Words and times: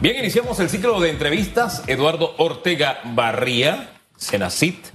Bien, 0.00 0.16
iniciamos 0.16 0.60
el 0.60 0.70
ciclo 0.70 1.00
de 1.00 1.10
entrevistas. 1.10 1.82
Eduardo 1.88 2.32
Ortega 2.38 3.00
Barría, 3.02 3.90
Senacit, 4.16 4.86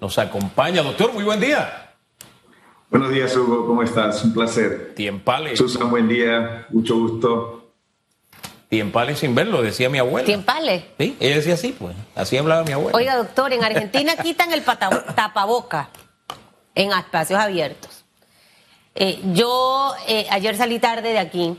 nos 0.00 0.16
acompaña. 0.16 0.82
Doctor, 0.82 1.12
muy 1.12 1.22
buen 1.22 1.38
día. 1.38 1.92
Buenos 2.88 3.12
días, 3.12 3.36
Hugo. 3.36 3.66
¿Cómo 3.66 3.82
estás? 3.82 4.24
Un 4.24 4.32
placer. 4.32 4.94
Tiempale. 4.94 5.54
Susan, 5.54 5.90
buen 5.90 6.08
día. 6.08 6.66
Mucho 6.70 6.96
gusto. 6.96 7.74
Tiempale 8.70 9.16
sin 9.16 9.34
verlo, 9.34 9.60
decía 9.60 9.90
mi 9.90 9.98
abuela. 9.98 10.24
Tiempale. 10.24 10.92
Sí, 10.98 11.14
ella 11.20 11.36
decía 11.36 11.52
así, 11.54 11.76
pues. 11.78 11.94
Así 12.14 12.38
hablaba 12.38 12.64
mi 12.64 12.72
abuela. 12.72 12.96
Oiga, 12.96 13.16
doctor, 13.16 13.52
en 13.52 13.62
Argentina 13.62 14.16
quitan 14.22 14.50
el 14.54 14.62
tapaboca 14.62 15.90
en 16.74 16.90
espacios 16.92 17.38
abiertos. 17.38 18.06
Eh, 18.94 19.20
yo 19.34 19.92
eh, 20.06 20.26
ayer 20.30 20.56
salí 20.56 20.78
tarde 20.78 21.10
de 21.10 21.18
aquí 21.18 21.58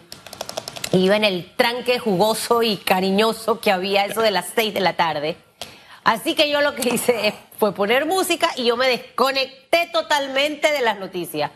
iba 0.91 1.15
en 1.15 1.23
el 1.23 1.55
tranque 1.55 1.99
jugoso 1.99 2.63
y 2.63 2.77
cariñoso 2.77 3.59
que 3.59 3.71
había 3.71 4.05
eso 4.05 4.21
de 4.21 4.31
las 4.31 4.47
seis 4.53 4.73
de 4.73 4.79
la 4.79 4.93
tarde. 4.93 5.37
Así 6.03 6.33
que 6.35 6.49
yo 6.49 6.61
lo 6.61 6.75
que 6.75 6.89
hice 6.89 7.33
fue 7.57 7.73
poner 7.73 8.05
música 8.05 8.49
y 8.55 8.65
yo 8.65 8.77
me 8.77 8.87
desconecté 8.87 9.89
totalmente 9.91 10.71
de 10.71 10.81
las 10.81 10.97
noticias. 10.97 11.51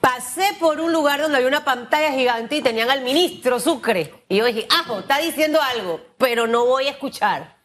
Pasé 0.00 0.48
por 0.60 0.80
un 0.80 0.92
lugar 0.92 1.22
donde 1.22 1.38
había 1.38 1.48
una 1.48 1.64
pantalla 1.64 2.12
gigante 2.12 2.56
y 2.56 2.62
tenían 2.62 2.90
al 2.90 3.00
ministro 3.00 3.58
Sucre. 3.58 4.12
Y 4.28 4.36
yo 4.36 4.44
dije, 4.44 4.66
ajo, 4.68 4.98
está 4.98 5.18
diciendo 5.18 5.58
algo, 5.62 6.00
pero 6.18 6.46
no 6.46 6.66
voy 6.66 6.88
a 6.88 6.90
escuchar. 6.90 7.56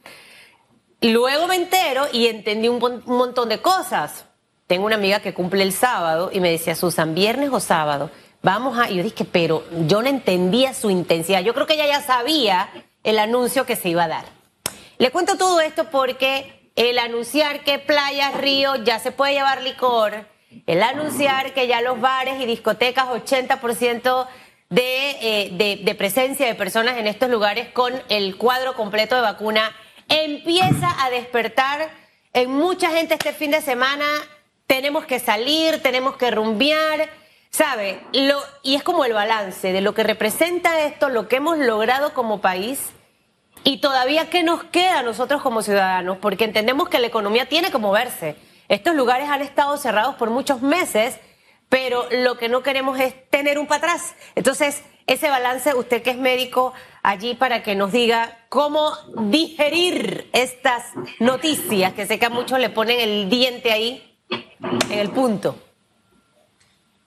Luego 1.01 1.47
me 1.47 1.55
entero 1.55 2.07
y 2.13 2.27
entendí 2.27 2.69
un, 2.69 2.81
un 2.81 3.17
montón 3.17 3.49
de 3.49 3.61
cosas. 3.61 4.23
Tengo 4.67 4.85
una 4.85 4.95
amiga 4.95 5.19
que 5.19 5.33
cumple 5.33 5.63
el 5.63 5.73
sábado 5.73 6.29
y 6.31 6.39
me 6.39 6.51
decía, 6.51 6.75
Susan, 6.75 7.13
¿viernes 7.13 7.49
o 7.51 7.59
sábado? 7.59 8.09
Vamos 8.41 8.79
a, 8.79 8.89
yo 8.89 9.03
dije, 9.03 9.25
pero 9.25 9.65
yo 9.87 10.01
no 10.01 10.07
entendía 10.07 10.73
su 10.73 10.89
intensidad. 10.89 11.41
Yo 11.41 11.53
creo 11.53 11.67
que 11.67 11.73
ella 11.73 11.87
ya 11.87 12.01
sabía 12.01 12.69
el 13.03 13.19
anuncio 13.19 13.65
que 13.65 13.75
se 13.75 13.89
iba 13.89 14.05
a 14.05 14.07
dar. 14.07 14.25
Le 14.97 15.11
cuento 15.11 15.37
todo 15.37 15.59
esto 15.59 15.89
porque 15.89 16.71
el 16.75 16.99
anunciar 16.99 17.63
que 17.63 17.79
playas, 17.79 18.35
río, 18.35 18.75
ya 18.83 18.99
se 18.99 19.11
puede 19.11 19.33
llevar 19.33 19.61
licor, 19.61 20.25
el 20.65 20.81
anunciar 20.81 21.53
que 21.53 21.67
ya 21.67 21.81
los 21.81 21.99
bares 21.99 22.41
y 22.41 22.45
discotecas, 22.45 23.07
80% 23.07 24.27
de, 24.69 25.09
eh, 25.21 25.49
de, 25.51 25.81
de 25.83 25.95
presencia 25.95 26.47
de 26.47 26.55
personas 26.55 26.97
en 26.97 27.07
estos 27.07 27.29
lugares 27.29 27.69
con 27.69 27.93
el 28.07 28.37
cuadro 28.37 28.75
completo 28.75 29.15
de 29.15 29.21
vacuna, 29.21 29.75
empieza 30.07 31.03
a 31.03 31.09
despertar 31.09 31.89
en 32.33 32.51
mucha 32.51 32.89
gente 32.89 33.15
este 33.15 33.33
fin 33.33 33.51
de 33.51 33.61
semana. 33.61 34.05
Tenemos 34.65 35.05
que 35.05 35.19
salir, 35.19 35.81
tenemos 35.81 36.15
que 36.15 36.31
rumbear 36.31 37.09
¿Sabe? 37.49 38.01
Lo, 38.13 38.39
y 38.63 38.75
es 38.75 38.83
como 38.83 39.05
el 39.05 39.13
balance 39.13 39.73
de 39.73 39.81
lo 39.81 39.93
que 39.93 40.03
representa 40.03 40.81
esto, 40.81 41.09
lo 41.09 41.27
que 41.27 41.37
hemos 41.37 41.57
logrado 41.57 42.13
como 42.13 42.41
país 42.41 42.91
y 43.63 43.81
todavía 43.81 44.29
qué 44.29 44.43
nos 44.43 44.63
queda 44.63 44.99
a 44.99 45.03
nosotros 45.03 45.41
como 45.41 45.61
ciudadanos, 45.61 46.17
porque 46.17 46.45
entendemos 46.45 46.89
que 46.89 46.99
la 46.99 47.07
economía 47.07 47.47
tiene 47.47 47.71
que 47.71 47.77
moverse. 47.77 48.35
Estos 48.67 48.95
lugares 48.95 49.29
han 49.29 49.41
estado 49.41 49.77
cerrados 49.77 50.15
por 50.15 50.29
muchos 50.29 50.61
meses, 50.61 51.19
pero 51.69 52.07
lo 52.11 52.37
que 52.37 52.49
no 52.49 52.63
queremos 52.63 52.99
es 52.99 53.29
tener 53.29 53.57
un 53.57 53.67
para 53.67 53.93
atrás. 53.93 54.15
Entonces, 54.35 54.83
ese 55.07 55.29
balance, 55.29 55.73
usted 55.73 56.03
que 56.03 56.11
es 56.11 56.17
médico, 56.17 56.73
allí 57.01 57.33
para 57.33 57.63
que 57.63 57.75
nos 57.75 57.91
diga 57.91 58.45
cómo 58.49 58.93
digerir 59.17 60.29
estas 60.33 60.83
noticias, 61.19 61.93
que 61.93 62.05
sé 62.05 62.19
que 62.19 62.27
a 62.27 62.29
muchos 62.29 62.59
le 62.59 62.69
ponen 62.69 62.99
el 62.99 63.29
diente 63.29 63.71
ahí 63.71 64.17
en 64.59 64.99
el 64.99 65.09
punto. 65.09 65.55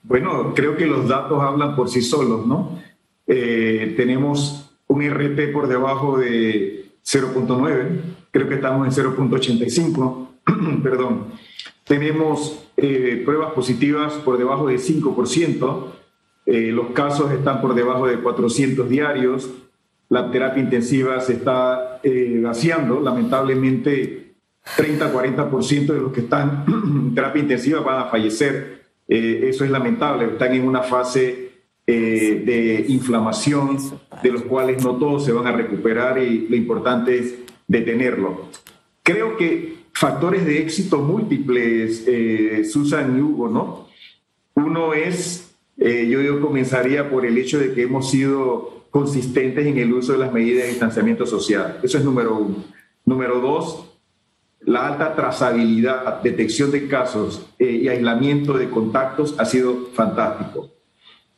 Bueno, 0.03 0.53
creo 0.53 0.75
que 0.75 0.85
los 0.85 1.07
datos 1.07 1.41
hablan 1.41 1.75
por 1.75 1.89
sí 1.89 2.01
solos, 2.01 2.45
¿no? 2.45 2.77
Eh, 3.25 3.93
tenemos 3.95 4.75
un 4.87 5.01
RT 5.01 5.53
por 5.53 5.67
debajo 5.67 6.17
de 6.17 6.91
0.9, 7.05 8.01
creo 8.31 8.49
que 8.49 8.55
estamos 8.55 8.85
en 8.85 9.05
0.85, 9.05 10.27
perdón. 10.83 11.27
Tenemos 11.85 12.67
eh, 12.75 13.21
pruebas 13.23 13.53
positivas 13.53 14.13
por 14.15 14.37
debajo 14.37 14.67
de 14.67 14.75
5%, 14.75 15.85
eh, 16.47 16.71
los 16.73 16.87
casos 16.87 17.31
están 17.31 17.61
por 17.61 17.73
debajo 17.73 18.05
de 18.05 18.19
400 18.19 18.89
diarios, 18.89 19.49
la 20.09 20.29
terapia 20.31 20.61
intensiva 20.61 21.19
se 21.21 21.33
está 21.33 22.01
vaciando, 22.41 22.99
lamentablemente 22.99 24.33
30-40% 24.77 25.93
de 25.93 26.01
los 26.01 26.11
que 26.11 26.19
están 26.19 26.65
en 26.67 27.15
terapia 27.15 27.41
intensiva 27.41 27.79
van 27.79 28.01
a 28.01 28.05
fallecer 28.09 28.82
eh, 29.07 29.45
eso 29.49 29.65
es 29.65 29.71
lamentable, 29.71 30.25
están 30.25 30.53
en 30.53 30.67
una 30.67 30.81
fase 30.81 31.51
eh, 31.85 32.43
de 32.45 32.85
inflamación, 32.87 33.77
de 34.21 34.31
los 34.31 34.43
cuales 34.43 34.83
no 34.83 34.95
todos 34.95 35.25
se 35.25 35.31
van 35.31 35.47
a 35.47 35.51
recuperar 35.51 36.17
y 36.19 36.47
lo 36.47 36.55
importante 36.55 37.17
es 37.17 37.35
detenerlo. 37.67 38.49
Creo 39.03 39.35
que 39.37 39.75
factores 39.93 40.45
de 40.45 40.59
éxito 40.59 40.99
múltiples, 40.99 42.05
eh, 42.07 42.63
Susan 42.65 43.17
y 43.17 43.21
Hugo, 43.21 43.49
¿no? 43.49 43.87
Uno 44.55 44.93
es, 44.93 45.55
yo, 45.77 46.21
yo 46.21 46.39
comenzaría 46.39 47.09
por 47.09 47.25
el 47.25 47.37
hecho 47.37 47.59
de 47.59 47.73
que 47.73 47.81
hemos 47.81 48.09
sido 48.11 48.85
consistentes 48.91 49.65
en 49.65 49.79
el 49.79 49.91
uso 49.91 50.13
de 50.13 50.19
las 50.19 50.31
medidas 50.31 50.63
de 50.63 50.69
distanciamiento 50.69 51.25
social. 51.25 51.79
Eso 51.81 51.97
es 51.97 52.05
número 52.05 52.37
uno. 52.37 52.63
Número 53.05 53.41
dos, 53.41 53.92
la 54.65 54.87
alta 54.87 55.15
trazabilidad, 55.15 56.21
detección 56.21 56.71
de 56.71 56.87
casos 56.87 57.45
eh, 57.59 57.65
y 57.83 57.87
aislamiento 57.87 58.53
de 58.53 58.69
contactos 58.69 59.35
ha 59.37 59.45
sido 59.45 59.87
fantástico. 59.93 60.69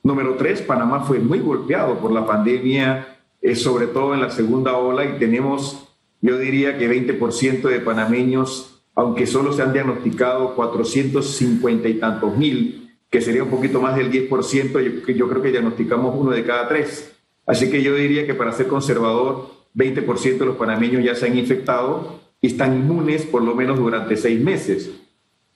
Número 0.04 0.36
tres, 0.36 0.62
Panamá 0.62 1.02
fue 1.02 1.20
muy 1.20 1.40
golpeado 1.40 1.98
por 1.98 2.12
la 2.12 2.26
pandemia, 2.26 3.18
eh, 3.42 3.56
sobre 3.56 3.88
todo 3.88 4.14
en 4.14 4.22
la 4.22 4.30
segunda 4.30 4.78
ola, 4.78 5.06
y 5.06 5.18
tenemos, 5.18 5.88
yo 6.22 6.38
diría 6.38 6.78
que 6.78 6.90
20% 6.90 7.64
de 7.64 7.80
panameños, 7.80 8.84
aunque 8.94 9.26
solo 9.26 9.52
se 9.54 9.64
han 9.64 9.74
diagnosticado 9.74 10.54
450 10.54 11.90
y 11.90 11.96
tantos 11.96 12.38
mil, 12.38 12.96
que 13.10 13.22
sería 13.22 13.44
un 13.44 13.50
poquito 13.50 13.82
más 13.82 13.96
del 13.96 14.12
10%, 14.12 14.72
yo, 14.82 15.14
yo 15.14 15.30
creo 15.30 15.42
que 15.42 15.52
diagnosticamos 15.52 16.14
uno 16.16 16.32
de 16.32 16.44
cada 16.44 16.68
tres. 16.68 17.12
Así 17.48 17.72
que 17.72 17.82
yo 17.82 17.96
diría 17.96 18.28
que 18.28 18.34
para 18.36 18.52
ser 18.52 18.68
conservador, 18.68 19.50
20% 19.76 20.38
de 20.38 20.46
los 20.46 20.56
panameños 20.56 21.04
ya 21.04 21.16
se 21.16 21.26
han 21.26 21.38
infectado 21.38 22.25
están 22.46 22.76
inmunes 22.76 23.24
por 23.24 23.42
lo 23.42 23.56
menos 23.56 23.78
durante 23.78 24.18
seis 24.18 24.42
meses. 24.42 24.92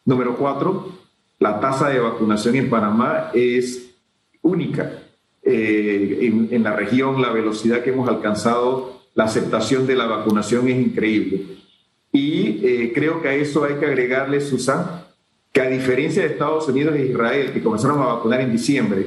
Número 0.06 0.36
cuatro, 0.38 0.90
la 1.40 1.60
tasa 1.60 1.90
de 1.90 2.00
vacunación 2.00 2.56
en 2.56 2.70
Panamá 2.70 3.32
es 3.34 3.96
única. 4.42 5.04
Eh, 5.44 6.48
en, 6.52 6.64
la 6.64 6.76
región, 6.76 7.22
la 7.22 7.32
velocidad 7.32 7.82
que 7.82 7.92
hemos 7.92 8.10
alcanzado, 8.10 9.02
la 9.16 9.26
aceptación 9.26 9.88
de 9.88 9.96
la 9.96 10.06
vacunación 10.06 10.68
es 10.68 10.78
increíble. 10.78 11.58
Y 12.12 12.66
eh, 12.66 12.92
creo 12.94 13.22
que 13.22 13.30
a 13.30 13.36
eso 13.36 13.64
hay 13.64 13.76
que 13.76 13.86
agregarle, 13.86 14.42
Susan, 14.42 15.06
que 15.52 15.62
a 15.62 15.70
diferencia 15.70 16.24
de 16.24 16.30
Estados 16.30 16.68
Unidos 16.68 16.96
e 16.96 17.06
Israel, 17.06 17.52
que 17.54 17.64
comenzaron 17.64 18.02
a 18.02 18.06
vacunar 18.06 18.42
en 18.42 18.52
diciembre 18.52 19.06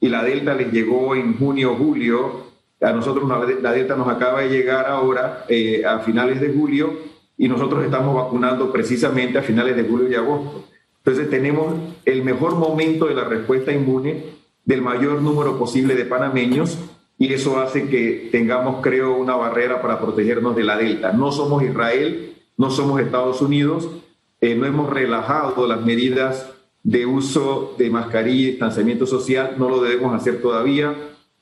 y 0.00 0.08
la 0.08 0.22
Delta 0.22 0.54
les 0.54 0.72
llegó 0.72 1.14
en 1.14 1.36
junio 1.38 1.72
o 1.72 1.76
julio, 1.76 2.44
a 2.80 2.92
nosotros 2.92 3.28
la 3.62 3.72
Delta 3.72 3.96
nos 3.96 4.08
acaba 4.08 4.42
de 4.42 4.50
llegar 4.50 4.86
ahora 4.86 5.44
eh, 5.48 5.84
a 5.84 6.00
finales 6.00 6.40
de 6.40 6.52
julio 6.52 7.13
y 7.36 7.48
nosotros 7.48 7.84
estamos 7.84 8.14
vacunando 8.14 8.72
precisamente 8.72 9.38
a 9.38 9.42
finales 9.42 9.76
de 9.76 9.84
julio 9.84 10.08
y 10.08 10.14
agosto. 10.14 10.64
Entonces 10.98 11.28
tenemos 11.28 11.74
el 12.04 12.22
mejor 12.22 12.56
momento 12.56 13.06
de 13.06 13.14
la 13.14 13.24
respuesta 13.24 13.72
inmune 13.72 14.24
del 14.64 14.82
mayor 14.82 15.20
número 15.20 15.58
posible 15.58 15.94
de 15.94 16.06
panameños 16.06 16.78
y 17.18 17.32
eso 17.32 17.60
hace 17.60 17.88
que 17.88 18.28
tengamos, 18.32 18.82
creo, 18.82 19.16
una 19.16 19.36
barrera 19.36 19.82
para 19.82 20.00
protegernos 20.00 20.56
de 20.56 20.64
la 20.64 20.76
Delta. 20.76 21.12
No 21.12 21.30
somos 21.30 21.62
Israel, 21.62 22.34
no 22.56 22.70
somos 22.70 23.00
Estados 23.00 23.40
Unidos, 23.42 23.88
eh, 24.40 24.54
no 24.54 24.66
hemos 24.66 24.90
relajado 24.90 25.66
las 25.66 25.82
medidas 25.82 26.50
de 26.82 27.06
uso 27.06 27.74
de 27.78 27.90
mascarilla 27.90 28.48
y 28.48 28.50
distanciamiento 28.52 29.06
social, 29.06 29.54
no 29.58 29.68
lo 29.68 29.82
debemos 29.82 30.14
hacer 30.14 30.40
todavía. 30.40 30.94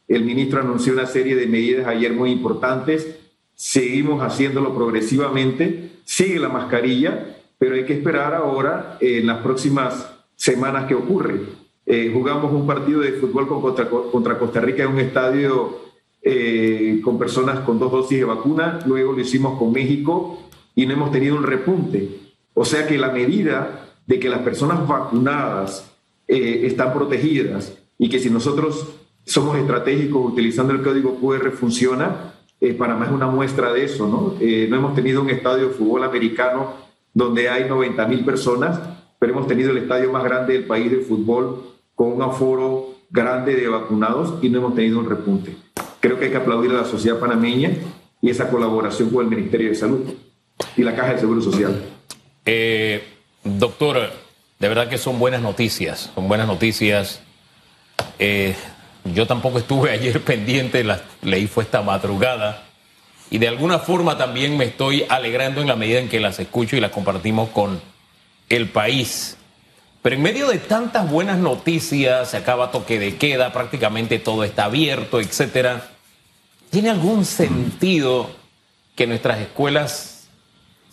El 0.09 0.25
ministro 0.25 0.61
anunció 0.61 0.93
una 0.93 1.07
serie 1.07 1.37
de 1.37 1.47
medidas 1.47 1.87
ayer 1.87 2.13
muy 2.13 2.31
importantes 2.31 3.22
seguimos 3.55 4.23
haciéndolo 4.23 4.75
progresivamente, 4.75 5.91
sigue 6.05 6.39
la 6.39 6.49
mascarilla, 6.49 7.37
pero 7.59 7.75
hay 7.75 7.85
que 7.85 7.95
esperar 7.95 8.35
ahora 8.35 8.99
en 9.01 9.27
las 9.27 9.39
próximas 9.39 10.11
semanas 10.37 10.87
que 10.87 10.95
ocurre. 10.95 11.41
Eh, 11.87 12.11
jugamos 12.13 12.53
un 12.53 12.67
partido 12.67 13.01
de 13.01 13.13
fútbol 13.13 13.49
contra, 13.49 13.89
contra 13.89 14.39
Costa 14.39 14.61
Rica 14.61 14.85
en 14.85 14.91
un 14.91 15.01
estadio 15.01 15.83
eh, 16.25 17.01
con 17.03 17.19
personas 17.19 17.61
con 17.61 17.81
dos 17.81 17.91
dosis 17.91 18.19
de 18.19 18.25
vacuna, 18.25 18.79
luego 18.87 19.13
lo 19.13 19.21
hicimos 19.21 19.59
con 19.59 19.73
México 19.73 20.39
y 20.75 20.87
no 20.87 20.95
hemos 20.95 21.11
tenido 21.11 21.37
un 21.37 21.43
repunte. 21.43 22.21
O 22.55 22.65
sea 22.65 22.87
que 22.87 22.97
la 22.97 23.11
medida 23.11 23.89
de 24.07 24.21
que 24.21 24.29
las 24.29 24.41
personas 24.41 24.87
vacunadas 24.87 25.91
eh, 26.29 26.63
están 26.65 26.93
protegidas 26.93 27.77
y 27.99 28.09
que 28.09 28.21
si 28.21 28.31
nosotros 28.31 28.87
somos 29.25 29.57
estratégicos 29.57 30.33
utilizando 30.33 30.73
el 30.73 30.83
código 30.83 31.17
QR 31.21 31.51
funciona, 31.51 32.32
eh, 32.63 32.75
Panamá 32.75 33.07
es 33.07 33.11
una 33.11 33.27
muestra 33.27 33.73
de 33.73 33.83
eso, 33.85 34.07
¿no? 34.07 34.37
Eh, 34.41 34.69
no 34.71 34.77
hemos 34.77 34.95
tenido 34.95 35.21
un 35.21 35.31
estadio 35.31 35.67
de 35.69 35.75
fútbol 35.75 36.05
americano 36.05 36.75
donde 37.13 37.49
hay 37.49 37.69
90 37.69 38.07
mil 38.07 38.25
personas, 38.25 38.79
pero 39.19 39.33
hemos 39.33 39.49
tenido 39.49 39.73
el 39.73 39.79
estadio 39.79 40.13
más 40.13 40.23
grande 40.23 40.53
del 40.53 40.65
país 40.65 40.89
de 40.89 40.99
fútbol 40.99 41.75
con 41.97 42.13
un 42.13 42.23
aforo 42.23 42.95
grande 43.11 43.57
de 43.57 43.67
vacunados 43.67 44.35
y 44.43 44.49
no 44.49 44.59
hemos 44.59 44.77
tenido 44.77 45.01
un 45.01 45.11
repunte. 45.11 45.57
Creo 45.99 46.21
que 46.21 46.27
hay 46.27 46.31
que 46.31 46.37
aplaudir 46.37 46.71
a 46.71 46.75
la 46.75 46.85
sociedad 46.85 47.19
panameña 47.19 47.73
y 48.21 48.31
esa 48.31 48.49
colaboración 48.49 49.11
con 49.11 49.25
el 49.25 49.31
Ministerio 49.31 49.69
de 49.69 49.75
Salud 49.75 50.05
y 50.77 50.83
la 50.85 50.95
Caja 50.95 51.15
de 51.15 51.19
Seguro 51.19 51.43
Social. 51.43 51.83
Eh, 52.47 53.03
doctor, 53.43 53.99
de 54.61 54.69
verdad 54.69 54.89
que 54.89 54.99
son 54.99 55.19
buenas 55.19 55.43
noticias, 55.43 56.13
son 56.15 56.29
buenas 56.29 56.47
noticias. 56.47 57.23
Eh, 58.21 58.55
yo 59.05 59.27
tampoco 59.27 59.59
estuve 59.59 59.91
ayer 59.91 60.21
pendiente, 60.25 60.85
la 60.85 61.01
leí 61.23 61.47
fue 61.47 61.65
esta 61.65 61.83
madrugada 61.83 62.65
y 63.33 63.39
de 63.39 63.49
alguna 63.49 63.79
forma 63.79 64.19
también 64.19 64.59
me 64.59 64.67
estoy 64.67 65.07
alegrando 65.09 65.63
en 65.63 65.69
la 65.69 65.75
medida 65.75 66.01
en 66.01 66.11
que 66.11 66.21
las 66.21 66.39
escucho 66.39 66.77
y 66.77 66.81
las 66.81 66.91
compartimos 66.91 67.49
con 67.49 67.81
el 68.51 68.69
país. 68.69 69.39
Pero 70.03 70.17
en 70.17 70.23
medio 70.23 70.49
de 70.49 70.59
tantas 70.59 71.11
buenas 71.11 71.39
noticias, 71.39 72.29
se 72.29 72.37
acaba 72.37 72.71
toque 72.71 72.99
de 72.99 73.17
queda, 73.17 73.53
prácticamente 73.53 74.19
todo 74.19 74.45
está 74.45 74.65
abierto, 74.65 75.19
etcétera. 75.19 75.89
¿Tiene 76.69 76.91
algún 76.91 77.25
sentido 77.25 78.31
que 78.95 79.07
nuestras 79.07 79.39
escuelas 79.39 80.29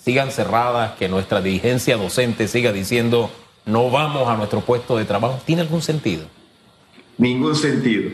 sigan 0.01 0.31
cerradas, 0.31 0.91
que 0.97 1.09
nuestra 1.09 1.41
dirigencia 1.41 1.97
docente 1.97 2.47
siga 2.47 2.71
diciendo 2.71 3.29
no 3.65 3.89
vamos 3.89 4.29
a 4.29 4.37
nuestro 4.37 4.61
puesto 4.61 4.95
de 4.95 5.03
trabajo? 5.03 5.41
¿Tiene 5.45 5.63
algún 5.63 5.81
sentido? 5.81 6.25
Ningún 7.19 7.53
sentido. 7.53 8.11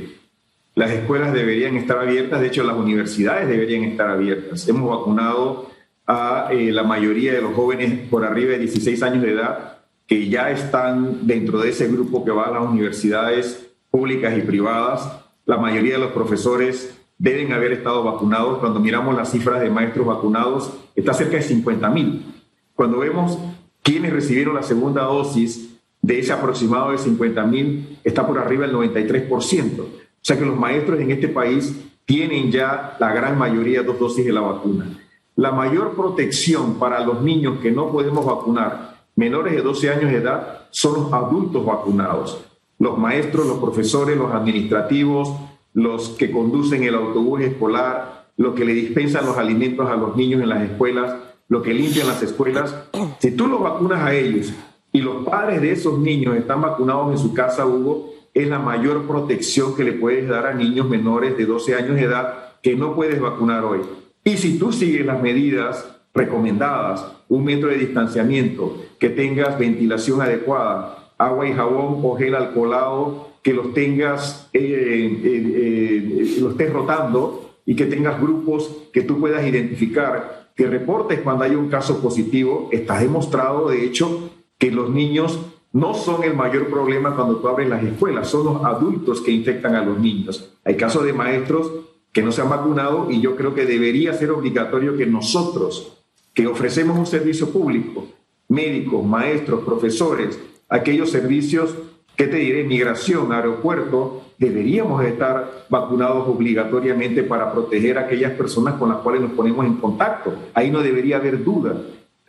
Las 0.74 0.90
escuelas 0.90 1.31
deberían 1.31 1.78
estar 1.78 2.00
abiertas, 2.00 2.42
de 2.42 2.48
hecho 2.48 2.63
las 2.63 2.75
universidades 2.75 3.48
deberían 3.48 3.84
estar 3.84 4.10
abiertas. 4.10 4.68
Hemos 4.68 4.90
vacunado 4.90 5.69
a 6.07 6.50
eh, 6.52 6.72
la 6.72 6.84
mayoría 6.84 7.31
de 7.31 7.42
los 7.42 7.54
jóvenes 7.54 8.10
por 8.10 8.25
arriba 8.25 8.54
de 8.54 8.60
16 8.60 9.04
años 9.04 9.22
de 9.22 9.34
edad 9.34 9.78
que 10.07 10.28
ya 10.28 10.50
están 10.50 11.28
dentro 11.28 11.60
de 11.60 11.69
ese 11.69 11.88
grupo 11.88 12.25
que 12.25 12.31
va 12.31 12.48
a 12.48 12.52
las 12.52 12.63
universidades 12.63 13.68
públicas 13.92 14.36
y 14.36 14.42
privadas. 14.42 15.07
La 15.46 15.57
mayoría 15.57 15.94
de 15.94 16.00
los 16.00 16.12
profesores 16.12 16.98
deben 17.19 17.54
haber 17.54 17.74
estado 17.74 18.04
vacunados. 18.04 18.57
Cuando 18.57 18.80
miramos 18.80 19.16
las 19.16 19.31
cifras 19.31 19.62
de 19.62 19.69
maestros 19.69 20.07
vacunados, 20.07 20.74
está 20.96 21.13
cerca 21.13 21.38
de 21.38 21.44
50 21.44 21.90
mil. 21.92 22.25
Cuando 22.74 22.98
vemos 22.98 23.38
quienes 23.84 24.12
recibieron 24.12 24.56
la 24.56 24.63
segunda 24.63 25.04
dosis, 25.04 25.65
de 26.06 26.19
ese 26.19 26.31
aproximado 26.31 26.92
de 26.92 27.00
50 27.00 27.46
mil 27.48 27.98
está 28.04 28.28
por 28.28 28.38
arriba 28.38 28.68
del 28.68 28.75
93%. 28.75 29.80
O 29.80 29.88
sea 30.22 30.38
que 30.38 30.46
los 30.46 30.56
maestros 30.56 31.00
en 31.00 31.10
este 31.10 31.28
país 31.28 31.75
tienen 32.06 32.52
ya 32.52 32.96
la 33.00 33.12
gran 33.12 33.40
mayoría 33.40 33.81
dos 33.81 34.00
dosis 34.00 34.24
de 34.24 34.31
la 34.31 34.42
vacuna. 34.42 35.00
La 35.36 35.52
mayor 35.52 35.96
protección 35.96 36.75
para 36.75 37.04
los 37.04 37.24
niños 37.24 37.57
que 37.60 37.72
no 37.72 37.92
podemos 37.92 38.24
vacunar, 38.24 38.98
menores 39.16 39.56
de 39.56 39.63
12 39.63 39.90
años 39.90 40.12
de 40.12 40.18
edad, 40.18 40.68
son 40.69 40.94
los 40.94 41.13
adultos 41.13 41.66
vacunados. 41.66 42.40
Los 42.78 43.00
maestros, 43.00 43.48
los 43.48 43.57
profesores, 43.57 44.16
los 44.16 44.31
administrativos, 44.31 45.36
los 45.74 46.10
que 46.10 46.30
conducen 46.30 46.84
el 46.84 46.94
autobús 46.94 47.42
escolar, 47.42 48.28
los 48.38 48.54
que 48.54 48.63
le 48.63 48.74
dispensan 48.74 49.25
los 49.25 49.38
alimentos 49.38 49.90
a 49.90 49.96
los 49.96 50.16
niños 50.16 50.42
en 50.42 50.50
las 50.50 50.62
escuelas, 50.62 51.16
los 51.48 51.63
que 51.63 51.74
limpian 51.74 52.07
las 52.07 52.22
escuelas. 52.22 52.75
Si 53.19 53.31
tú 53.31 53.48
los 53.48 53.60
vacunas 53.60 54.02
a 54.02 54.13
ellos 54.13 54.54
y 54.95 55.01
los 55.01 55.25
padres 55.25 55.59
de 55.59 55.74
esos 55.74 56.00
niños 56.00 56.38
están 56.38 56.62
vacunados 56.62 57.12
en 57.12 57.18
su 57.18 57.33
casa, 57.33 57.65
Hugo, 57.65 58.13
es 58.33 58.47
la 58.47 58.59
mayor 58.59 59.06
protección 59.06 59.75
que 59.75 59.83
le 59.83 59.92
puedes 59.92 60.25
dar 60.25 60.47
a 60.47 60.53
niños 60.53 60.88
menores 60.88 61.36
de 61.36 61.45
12 61.45 61.75
años 61.75 61.95
de 61.95 62.03
edad 62.03 62.53
que 62.63 62.77
no 62.77 62.95
puedes 62.95 63.19
vacunar 63.19 63.65
hoy. 63.65 63.81
Y 64.24 64.38
si 64.38 64.57
tú 64.57 64.71
sigues 64.71 65.06
las 65.06 65.21
medidas 65.21 65.86
recomendadas, 66.13 67.06
un 67.27 67.44
metro 67.44 67.68
de 67.68 67.75
distanciamiento, 67.75 68.77
que 68.97 69.09
tengas 69.09 69.59
ventilación 69.59 70.21
adecuada, 70.21 71.12
agua 71.18 71.45
y 71.45 71.51
jabón 71.51 72.00
o 72.01 72.15
gel 72.15 72.33
alcoholado, 72.33 73.31
que 73.44 73.53
los 73.53 73.74
tengas, 73.74 74.50
eh, 74.53 74.62
eh, 74.62 76.21
eh, 76.24 76.38
los 76.39 76.51
estés 76.53 76.71
rotando 76.71 77.57
y 77.65 77.75
que 77.75 77.86
tengas 77.86 78.21
grupos 78.21 78.71
que 78.94 79.01
tú 79.01 79.19
puedas 79.19 79.45
identificar, 79.45 80.51
que 80.56 80.68
reportes 80.68 81.19
cuando 81.19 81.44
hay 81.44 81.53
un 81.53 81.68
caso 81.68 82.01
positivo, 82.01 82.69
está 82.71 82.97
demostrado, 83.00 83.68
de 83.68 83.83
hecho, 83.83 84.30
que 84.57 84.72
los 84.72 84.90
niños 84.90 85.40
no 85.74 85.94
son 85.94 86.24
el 86.24 86.34
mayor 86.34 86.69
problema 86.69 87.16
cuando 87.16 87.36
tú 87.38 87.48
abres 87.50 87.68
las 87.68 87.84
escuelas, 87.84 88.30
son 88.30 88.46
los 88.46 88.63
adultos 88.63 89.19
que 89.22 89.31
infectan 89.31 89.75
a 89.75 89.84
los 89.84 90.00
niños. 90.00 90.54
Hay 90.63 90.78
casos 90.78 91.04
de 91.04 91.12
maestros 91.12 91.69
que 92.13 92.22
no 92.22 92.31
se 92.31 92.42
han 92.42 92.50
vacunado 92.50 93.12
y 93.12 93.19
yo 93.19 93.36
creo 93.36 93.54
que 93.54 93.66
debería 93.66 94.13
ser 94.13 94.31
obligatorio 94.31 94.96
que 94.96 95.06
nosotros, 95.06 95.98
que 96.34 96.48
ofrecemos 96.48 96.98
un 96.98 97.06
servicio 97.06 97.50
público, 97.50 98.07
médicos, 98.48 99.06
maestros, 99.06 99.66
profesores, 99.66 100.40
aquellos 100.69 101.12
servicios, 101.12 101.75
que 102.16 102.28
te 102.28 102.38
diré? 102.38 102.63
Migración, 102.63 103.34
aeropuerto, 103.34 104.22
deberíamos 104.38 105.04
estar 105.04 105.66
vacunados 105.69 106.25
obligatoriamente 106.28 107.24
para 107.24 107.52
proteger 107.52 107.98
a 107.98 108.02
aquellas 108.02 108.31
personas 108.31 108.75
con 108.75 108.90
las 108.90 109.00
cuales 109.00 109.22
nos 109.22 109.31
ponemos 109.31 109.66
en 109.66 109.75
contacto. 109.75 110.34
Ahí 110.54 110.72
no 110.72 110.81
debería 110.81 111.18
haber 111.18 111.44
duda. 111.44 111.75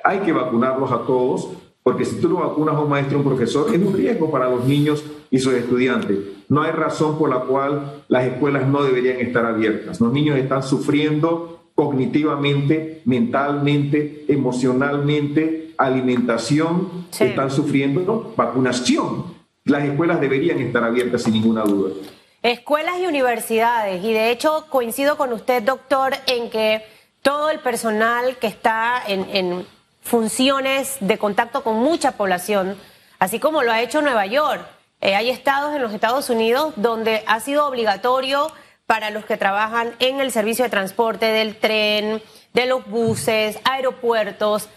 Hay 0.02 0.18
que 0.20 0.32
vacunarlos 0.32 0.90
a 0.90 1.02
todos 1.06 1.50
porque 1.86 2.04
si 2.04 2.16
tú 2.16 2.28
no 2.28 2.40
vacunas 2.40 2.74
a 2.74 2.80
un 2.80 2.88
maestro 2.90 3.16
o 3.16 3.20
un 3.20 3.28
profesor, 3.28 3.72
es 3.72 3.80
un 3.80 3.94
riesgo 3.94 4.28
para 4.28 4.50
los 4.50 4.64
niños 4.64 5.04
y 5.30 5.38
sus 5.38 5.54
estudiantes. 5.54 6.18
No 6.48 6.62
hay 6.62 6.72
razón 6.72 7.16
por 7.16 7.30
la 7.30 7.42
cual 7.42 8.02
las 8.08 8.24
escuelas 8.24 8.66
no 8.66 8.82
deberían 8.82 9.20
estar 9.20 9.46
abiertas. 9.46 10.00
Los 10.00 10.12
niños 10.12 10.36
están 10.36 10.64
sufriendo 10.64 11.70
cognitivamente, 11.76 13.02
mentalmente, 13.04 14.24
emocionalmente, 14.26 15.74
alimentación, 15.78 17.06
están 17.20 17.52
sufriendo 17.52 18.34
vacunación. 18.36 19.36
Las 19.62 19.84
escuelas 19.84 20.20
deberían 20.20 20.58
estar 20.58 20.82
abiertas 20.82 21.22
sin 21.22 21.34
ninguna 21.34 21.62
duda. 21.62 21.94
Escuelas 22.42 22.98
y 22.98 23.06
universidades, 23.06 24.04
y 24.04 24.12
de 24.12 24.32
hecho 24.32 24.66
coincido 24.70 25.16
con 25.16 25.32
usted, 25.32 25.62
doctor, 25.62 26.14
en 26.26 26.50
que 26.50 26.82
todo 27.22 27.48
el 27.48 27.60
personal 27.60 28.38
que 28.38 28.48
está 28.48 29.00
en 29.06 29.64
funciones 30.06 30.96
de 31.00 31.18
contacto 31.18 31.64
con 31.64 31.76
mucha 31.76 32.12
población, 32.12 32.78
así 33.18 33.40
como 33.40 33.62
lo 33.62 33.72
ha 33.72 33.80
hecho 33.80 34.02
Nueva 34.02 34.26
York. 34.26 34.64
Eh, 35.00 35.16
hay 35.16 35.30
estados 35.30 35.74
en 35.74 35.82
los 35.82 35.92
Estados 35.92 36.30
Unidos 36.30 36.74
donde 36.76 37.24
ha 37.26 37.40
sido 37.40 37.66
obligatorio 37.66 38.50
para 38.86 39.10
los 39.10 39.24
que 39.24 39.36
trabajan 39.36 39.94
en 39.98 40.20
el 40.20 40.30
servicio 40.30 40.64
de 40.64 40.70
transporte 40.70 41.26
del 41.26 41.56
tren, 41.56 42.22
de 42.54 42.66
los 42.66 42.86
buses, 42.86 43.58
aeropuertos, 43.64 44.68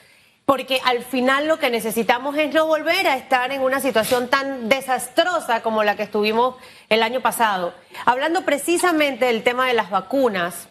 porque 0.45 0.81
al 0.83 1.03
final 1.03 1.47
lo 1.47 1.59
que 1.59 1.69
necesitamos 1.69 2.35
es 2.35 2.51
no 2.51 2.65
volver 2.65 3.07
a 3.07 3.15
estar 3.15 3.51
en 3.51 3.61
una 3.61 3.79
situación 3.79 4.29
tan 4.29 4.67
desastrosa 4.67 5.61
como 5.61 5.83
la 5.83 5.95
que 5.95 6.03
estuvimos 6.03 6.55
el 6.89 7.03
año 7.03 7.21
pasado. 7.21 7.75
Hablando 8.05 8.45
precisamente 8.45 9.25
del 9.25 9.43
tema 9.43 9.67
de 9.67 9.75
las 9.75 9.91
vacunas, 9.91 10.69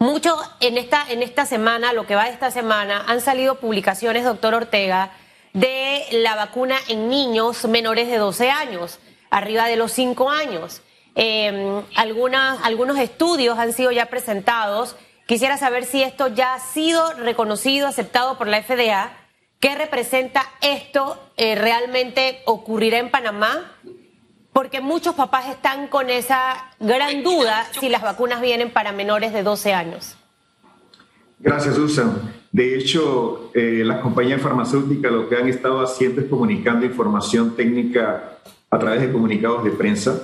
mucho 0.00 0.36
en 0.60 0.78
esta, 0.78 1.04
en 1.08 1.22
esta 1.22 1.44
semana, 1.44 1.92
lo 1.92 2.06
que 2.06 2.16
va 2.16 2.24
de 2.24 2.30
esta 2.30 2.50
semana, 2.50 3.04
han 3.06 3.20
salido 3.20 3.60
publicaciones, 3.60 4.24
doctor 4.24 4.54
Ortega, 4.54 5.12
de 5.52 6.06
la 6.10 6.34
vacuna 6.34 6.76
en 6.88 7.10
niños 7.10 7.66
menores 7.66 8.08
de 8.08 8.16
12 8.16 8.50
años, 8.50 8.98
arriba 9.30 9.66
de 9.66 9.76
los 9.76 9.92
5 9.92 10.30
años. 10.30 10.80
Em, 11.14 11.82
algunos 11.94 12.98
estudios 12.98 13.58
han 13.58 13.74
sido 13.74 13.90
ya 13.90 14.06
presentados. 14.06 14.96
Quisiera 15.26 15.58
saber 15.58 15.84
si 15.84 16.02
esto 16.02 16.28
ya 16.28 16.54
ha 16.54 16.60
sido 16.60 17.12
reconocido, 17.14 17.86
aceptado 17.86 18.38
por 18.38 18.46
la 18.46 18.62
FDA. 18.62 19.12
¿Qué 19.60 19.74
representa 19.74 20.50
esto? 20.62 21.22
Eh, 21.36 21.56
¿Realmente 21.56 22.40
ocurrirá 22.46 22.98
en 22.98 23.10
Panamá? 23.10 23.76
Porque 24.52 24.80
muchos 24.80 25.14
papás 25.14 25.48
están 25.48 25.86
con 25.88 26.10
esa 26.10 26.70
gran 26.80 27.22
duda 27.22 27.66
si 27.78 27.88
las 27.88 28.02
vacunas 28.02 28.40
vienen 28.40 28.70
para 28.70 28.92
menores 28.92 29.32
de 29.32 29.42
12 29.42 29.72
años. 29.72 30.16
Gracias, 31.38 31.76
Susan. 31.76 32.34
De 32.52 32.76
hecho, 32.76 33.50
eh, 33.54 33.82
las 33.84 34.00
compañías 34.00 34.42
farmacéuticas 34.42 35.10
lo 35.10 35.28
que 35.28 35.36
han 35.36 35.48
estado 35.48 35.80
haciendo 35.80 36.20
es 36.20 36.26
comunicando 36.26 36.84
información 36.84 37.56
técnica 37.56 38.38
a 38.68 38.78
través 38.78 39.00
de 39.00 39.12
comunicados 39.12 39.64
de 39.64 39.70
prensa. 39.70 40.20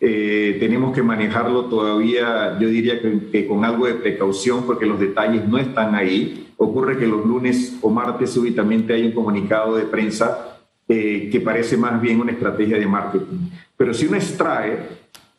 Eh, 0.00 0.56
tenemos 0.58 0.94
que 0.94 1.02
manejarlo 1.02 1.66
todavía, 1.66 2.58
yo 2.58 2.68
diría 2.68 3.00
que, 3.00 3.46
con 3.46 3.64
algo 3.64 3.86
de 3.86 3.94
precaución, 3.94 4.64
porque 4.66 4.86
los 4.86 4.98
detalles 4.98 5.46
no 5.46 5.58
están 5.58 5.94
ahí. 5.94 6.52
Ocurre 6.56 6.98
que 6.98 7.06
los 7.06 7.24
lunes 7.24 7.78
o 7.80 7.88
martes 7.90 8.30
súbitamente 8.30 8.92
hay 8.92 9.06
un 9.06 9.12
comunicado 9.12 9.76
de 9.76 9.84
prensa 9.84 10.59
eh, 10.92 11.28
que 11.30 11.38
parece 11.40 11.76
más 11.76 12.02
bien 12.02 12.20
una 12.20 12.32
estrategia 12.32 12.76
de 12.76 12.84
marketing. 12.84 13.48
Pero 13.76 13.94
si 13.94 14.06
uno 14.06 14.16
extrae 14.16 14.88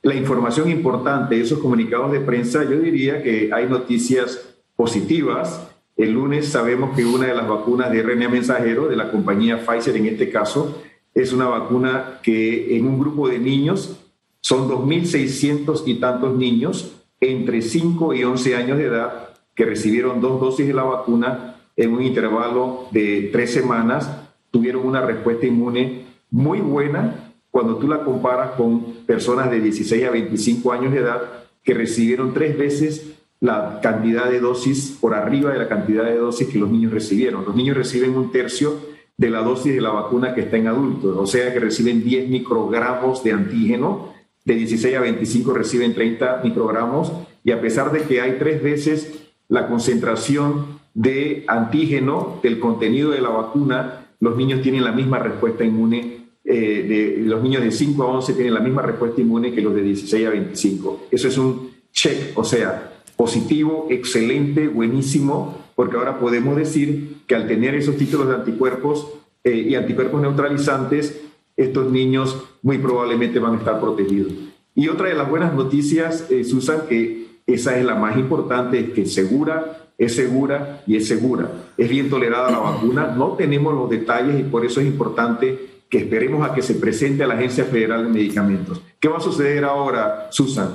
la 0.02 0.16
información 0.16 0.72
importante 0.72 1.36
de 1.36 1.42
esos 1.42 1.60
comunicados 1.60 2.10
de 2.14 2.22
prensa, 2.22 2.64
yo 2.64 2.80
diría 2.80 3.22
que 3.22 3.50
hay 3.52 3.68
noticias 3.68 4.56
positivas. 4.78 5.68
El 5.98 6.14
lunes 6.14 6.48
sabemos 6.48 6.96
que 6.96 7.04
una 7.04 7.28
de 7.28 7.36
las 7.36 7.50
vacunas 7.50 7.92
de 7.92 8.02
RNA 8.02 8.30
mensajero 8.30 8.88
de 8.88 8.96
la 8.96 9.12
compañía 9.12 9.60
Pfizer 9.60 9.98
en 9.98 10.06
este 10.06 10.30
caso 10.30 10.82
es 11.14 11.34
una 11.34 11.48
vacuna 11.48 12.22
que 12.24 12.78
en 12.78 12.88
un 12.88 12.98
grupo 12.98 13.28
de 13.28 13.38
niños 13.38 14.00
son 14.40 14.70
2.600 14.70 15.84
y 15.86 15.96
tantos 15.96 16.34
niños 16.38 16.94
entre 17.20 17.62
5 17.62 18.14
y 18.14 18.24
11 18.24 18.56
años 18.56 18.78
de 18.78 18.86
edad 18.86 19.32
que 19.54 19.66
recibieron 19.66 20.22
dos 20.22 20.40
dosis 20.40 20.66
de 20.66 20.74
la 20.74 20.84
vacuna 20.84 21.58
en 21.76 21.94
un 21.94 22.04
intervalo 22.04 22.88
de 22.92 23.30
tres 23.34 23.52
semanas 23.52 24.21
tuvieron 24.52 24.86
una 24.86 25.02
respuesta 25.02 25.48
inmune 25.48 26.06
muy 26.30 26.60
buena 26.60 27.34
cuando 27.50 27.78
tú 27.78 27.88
la 27.88 28.04
comparas 28.04 28.52
con 28.52 28.82
personas 29.06 29.50
de 29.50 29.60
16 29.60 30.06
a 30.06 30.12
25 30.12 30.72
años 30.72 30.94
de 30.94 31.00
edad 31.00 31.22
que 31.64 31.74
recibieron 31.74 32.34
tres 32.34 32.58
veces 32.58 33.14
la 33.40 33.80
cantidad 33.82 34.30
de 34.30 34.40
dosis 34.40 34.98
por 35.02 35.16
arriba 35.16 35.52
de 35.52 35.60
la 35.60 35.68
cantidad 35.68 36.06
de 36.06 36.18
dosis 36.18 36.48
que 36.48 36.60
los 36.60 36.70
niños 36.70 36.94
recibieron. 36.94 37.44
Los 37.44 37.56
niños 37.56 37.76
reciben 37.76 38.16
un 38.16 38.32
tercio 38.32 38.78
de 39.18 39.30
la 39.30 39.42
dosis 39.42 39.74
de 39.74 39.82
la 39.82 39.90
vacuna 39.90 40.34
que 40.34 40.42
está 40.42 40.58
en 40.58 40.68
adultos, 40.68 41.16
o 41.18 41.28
sea 41.28 41.54
que 41.54 41.60
reciben 41.60 42.04
10 42.04 42.30
microgramos 42.30 43.24
de 43.24 43.34
antígeno, 43.34 44.14
de 44.46 44.56
16 44.56 44.96
a 44.96 45.02
25 45.02 45.54
reciben 45.54 45.94
30 45.94 46.42
microgramos, 46.44 47.12
y 47.44 47.52
a 47.52 47.62
pesar 47.62 47.92
de 47.92 48.02
que 48.02 48.22
hay 48.22 48.38
tres 48.40 48.64
veces 48.64 49.30
la 49.48 49.68
concentración 49.68 50.80
de 50.94 51.46
antígeno 51.48 52.40
del 52.42 52.60
contenido 52.60 53.12
de 53.12 53.22
la 53.22 53.30
vacuna, 53.30 54.01
los 54.22 54.38
niños 54.38 54.62
tienen 54.62 54.84
la 54.84 54.92
misma 54.92 55.20
respuesta 55.20 55.66
inmune, 55.66 56.22
eh, 56.46 57.16
de, 57.18 57.24
los 57.26 57.44
niños 57.44 57.64
de 57.64 57.72
5 57.72 58.04
a 58.04 58.08
11 58.08 58.34
tienen 58.34 58.54
la 58.54 58.60
misma 58.60 58.82
respuesta 58.82 59.20
inmune 59.20 59.52
que 59.52 59.62
los 59.62 59.76
de 59.76 59.82
16 59.82 60.28
a 60.28 60.30
25. 60.30 61.08
Eso 61.12 61.28
es 61.28 61.38
un 61.38 61.72
check, 61.92 62.38
o 62.38 62.44
sea, 62.44 62.94
positivo, 63.16 63.88
excelente, 63.90 64.68
buenísimo, 64.68 65.58
porque 65.76 65.98
ahora 65.98 66.20
podemos 66.20 66.56
decir 66.56 67.18
que 67.28 67.36
al 67.36 67.48
tener 67.48 67.76
esos 67.76 67.98
títulos 67.98 68.28
de 68.28 68.36
anticuerpos 68.36 69.08
eh, 69.44 69.68
y 69.70 69.76
anticuerpos 69.76 70.22
neutralizantes, 70.22 71.22
estos 71.58 71.92
niños 71.92 72.44
muy 72.62 72.78
probablemente 72.78 73.40
van 73.40 73.56
a 73.56 73.58
estar 73.58 73.80
protegidos. 73.80 74.34
Y 74.76 74.88
otra 74.88 75.10
de 75.10 75.16
las 75.16 75.30
buenas 75.30 75.54
noticias, 75.54 76.28
eh, 76.30 76.44
Susan, 76.44 76.82
que 76.88 77.28
esa 77.48 77.78
es 77.78 77.86
la 77.86 77.96
más 77.96 78.18
importante, 78.18 78.80
es 78.80 78.90
que 78.92 79.06
segura, 79.06 79.81
es 80.02 80.16
segura 80.16 80.82
y 80.88 80.96
es 80.96 81.08
segura. 81.08 81.48
Es 81.78 81.88
bien 81.88 82.10
tolerada 82.10 82.50
la 82.50 82.58
vacuna, 82.58 83.14
no 83.16 83.34
tenemos 83.34 83.72
los 83.72 83.88
detalles 83.88 84.40
y 84.40 84.44
por 84.44 84.66
eso 84.66 84.82
es 84.82 84.88
importante 84.88 85.84
que 85.88 86.00
esperemos 86.00 86.44
a 86.44 86.56
que 86.56 86.64
se 86.64 86.74
presente 86.74 87.24
a 87.24 87.28
la 87.28 87.36
Agencia 87.36 87.66
Federal 87.66 88.06
de 88.06 88.10
Medicamentos. 88.10 88.82
¿Qué 89.00 89.08
va 89.08 89.18
a 89.18 89.22
suceder 89.22 89.64
ahora, 89.64 90.28
Susan? 90.32 90.74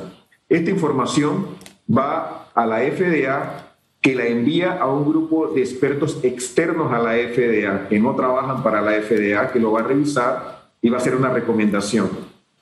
Esta 0.49 0.71
información 0.71 1.49
va 1.90 2.50
a 2.54 2.66
la 2.66 2.78
FDA 2.78 3.75
que 4.00 4.14
la 4.14 4.26
envía 4.26 4.75
a 4.75 4.87
un 4.87 5.09
grupo 5.09 5.49
de 5.49 5.61
expertos 5.61 6.21
externos 6.23 6.92
a 6.92 7.00
la 7.00 7.14
FDA, 7.14 7.88
que 7.88 7.99
no 7.99 8.14
trabajan 8.14 8.62
para 8.62 8.80
la 8.80 8.92
FDA, 8.92 9.50
que 9.50 9.59
lo 9.59 9.73
va 9.73 9.80
a 9.80 9.85
revisar 9.88 10.68
y 10.80 10.88
va 10.88 10.99
a 10.99 11.00
hacer 11.00 11.16
una 11.16 11.30
recomendación. 11.30 12.11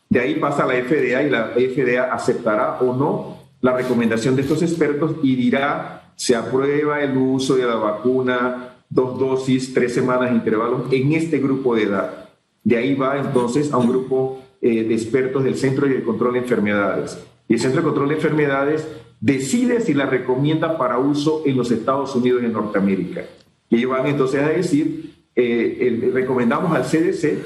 De 0.08 0.20
ahí 0.20 0.36
pasa 0.36 0.64
a 0.64 0.66
la 0.66 0.82
FDA 0.82 1.22
y 1.24 1.28
la 1.28 1.48
FDA 1.48 2.04
aceptará 2.10 2.78
o 2.80 2.96
no 2.96 3.36
la 3.60 3.76
recomendación 3.76 4.34
de 4.34 4.42
estos 4.42 4.62
expertos 4.62 5.16
y 5.22 5.36
dirá, 5.36 6.03
se 6.16 6.36
aprueba 6.36 7.02
el 7.02 7.16
uso 7.16 7.56
de 7.56 7.64
la 7.64 7.76
vacuna, 7.76 8.76
dos 8.88 9.18
dosis, 9.18 9.74
tres 9.74 9.94
semanas 9.94 10.30
de 10.30 10.36
intervalos 10.36 10.92
en 10.92 11.12
este 11.12 11.38
grupo 11.38 11.74
de 11.74 11.84
edad. 11.84 12.28
De 12.62 12.76
ahí 12.76 12.94
va 12.94 13.18
entonces 13.18 13.72
a 13.72 13.78
un 13.78 13.88
grupo 13.88 14.42
eh, 14.62 14.84
de 14.84 14.94
expertos 14.94 15.44
del 15.44 15.56
Centro 15.56 15.86
de 15.86 16.02
Control 16.02 16.34
de 16.34 16.38
Enfermedades. 16.40 17.18
Y 17.48 17.54
el 17.54 17.60
Centro 17.60 17.82
de 17.82 17.88
Control 17.88 18.08
de 18.08 18.14
Enfermedades 18.14 18.88
decide 19.20 19.80
si 19.80 19.94
la 19.94 20.06
recomienda 20.06 20.78
para 20.78 20.98
uso 20.98 21.42
en 21.44 21.56
los 21.56 21.70
Estados 21.70 22.14
Unidos 22.14 22.42
y 22.42 22.46
en 22.46 22.52
Norteamérica. 22.52 23.24
Y 23.68 23.76
ellos 23.76 23.90
van 23.90 24.06
entonces 24.06 24.42
a 24.42 24.48
decir, 24.48 25.14
eh, 25.34 26.10
recomendamos 26.12 26.74
al 26.74 26.84
CDC 26.84 27.38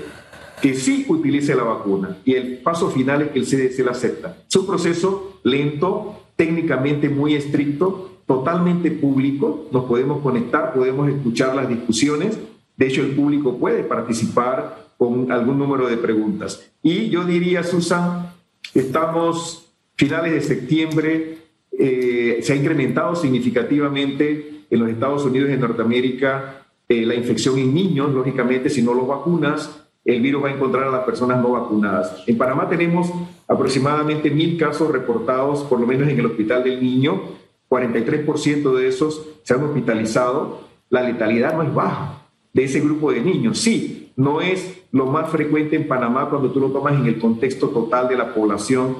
que 0.61 0.75
sí 0.75 1.07
utilice 1.09 1.55
la 1.55 1.63
vacuna 1.63 2.19
y 2.25 2.35
el 2.35 2.59
paso 2.59 2.91
final 2.91 3.23
es 3.23 3.29
que 3.29 3.39
el 3.39 3.47
CDC 3.47 3.85
la 3.85 3.93
acepta. 3.93 4.37
Es 4.49 4.57
un 4.57 4.67
proceso 4.67 5.41
lento, 5.45 6.21
técnicamente 6.37 7.09
muy 7.09 7.35
estricto, 7.35 8.18
totalmente 8.29 8.91
público, 8.91 9.69
nos 9.73 9.87
podemos 9.87 10.21
conectar, 10.21 10.75
podemos 10.75 11.09
escuchar 11.09 11.57
las 11.57 11.67
discusiones, 11.67 12.39
de 12.77 12.87
hecho 12.87 13.01
el 13.01 13.13
público 13.13 13.57
puede 13.57 13.83
participar 13.83 14.91
con 14.99 15.33
algún 15.33 15.59
número 15.59 15.89
de 15.89 15.97
preguntas. 15.97 16.71
Y 16.83 17.09
yo 17.09 17.25
diría, 17.25 17.65
Susan, 17.65 18.35
estamos 18.75 19.73
finales 19.97 20.35
de 20.35 20.43
septiembre, 20.43 21.39
eh, 21.73 22.41
se 22.43 22.53
ha 22.53 22.57
incrementado 22.57 23.17
significativamente 23.17 24.65
en 24.69 24.79
los 24.79 24.91
Estados 24.91 25.25
Unidos 25.25 25.49
y 25.49 25.55
en 25.55 25.61
Norteamérica 25.61 26.67
eh, 26.87 27.07
la 27.07 27.15
infección 27.15 27.59
en 27.59 27.73
niños, 27.73 28.13
lógicamente, 28.13 28.69
si 28.69 28.83
no 28.83 28.93
los 28.93 29.09
vacunas, 29.09 29.87
el 30.05 30.21
virus 30.21 30.45
va 30.45 30.49
a 30.49 30.53
encontrar 30.53 30.85
a 30.85 30.91
las 30.91 31.05
personas 31.05 31.41
no 31.41 31.53
vacunadas. 31.53 32.25
En 32.27 32.37
Panamá 32.37 32.69
tenemos 32.69 33.11
aproximadamente 33.47 34.31
mil 34.31 34.59
casos 34.59 34.93
reportados, 34.93 35.63
por 35.63 35.81
lo 35.81 35.87
menos 35.87 36.09
en 36.09 36.19
el 36.19 36.27
Hospital 36.27 36.65
del 36.65 36.83
Niño, 36.83 37.23
43% 37.69 38.75
de 38.77 38.89
esos 38.89 39.27
se 39.43 39.55
han 39.55 39.65
hospitalizado. 39.65 40.61
La 40.91 41.03
letalidad 41.03 41.55
no 41.55 41.63
es 41.63 41.75
baja 41.75 42.27
de 42.53 42.65
ese 42.65 42.81
grupo 42.81 43.13
de 43.13 43.21
niños. 43.21 43.59
Sí, 43.59 44.13
no 44.17 44.41
es 44.41 44.83
lo 44.91 45.07
más 45.07 45.31
frecuente 45.31 45.77
en 45.77 45.87
Panamá 45.87 46.29
cuando 46.31 46.51
tú 46.51 46.61
lo 46.61 46.71
tomas 46.71 46.95
en 46.95 47.07
el 47.07 47.19
contexto 47.19 47.69
total 47.69 48.09
de 48.09 48.17
la 48.17 48.35
población 48.35 48.97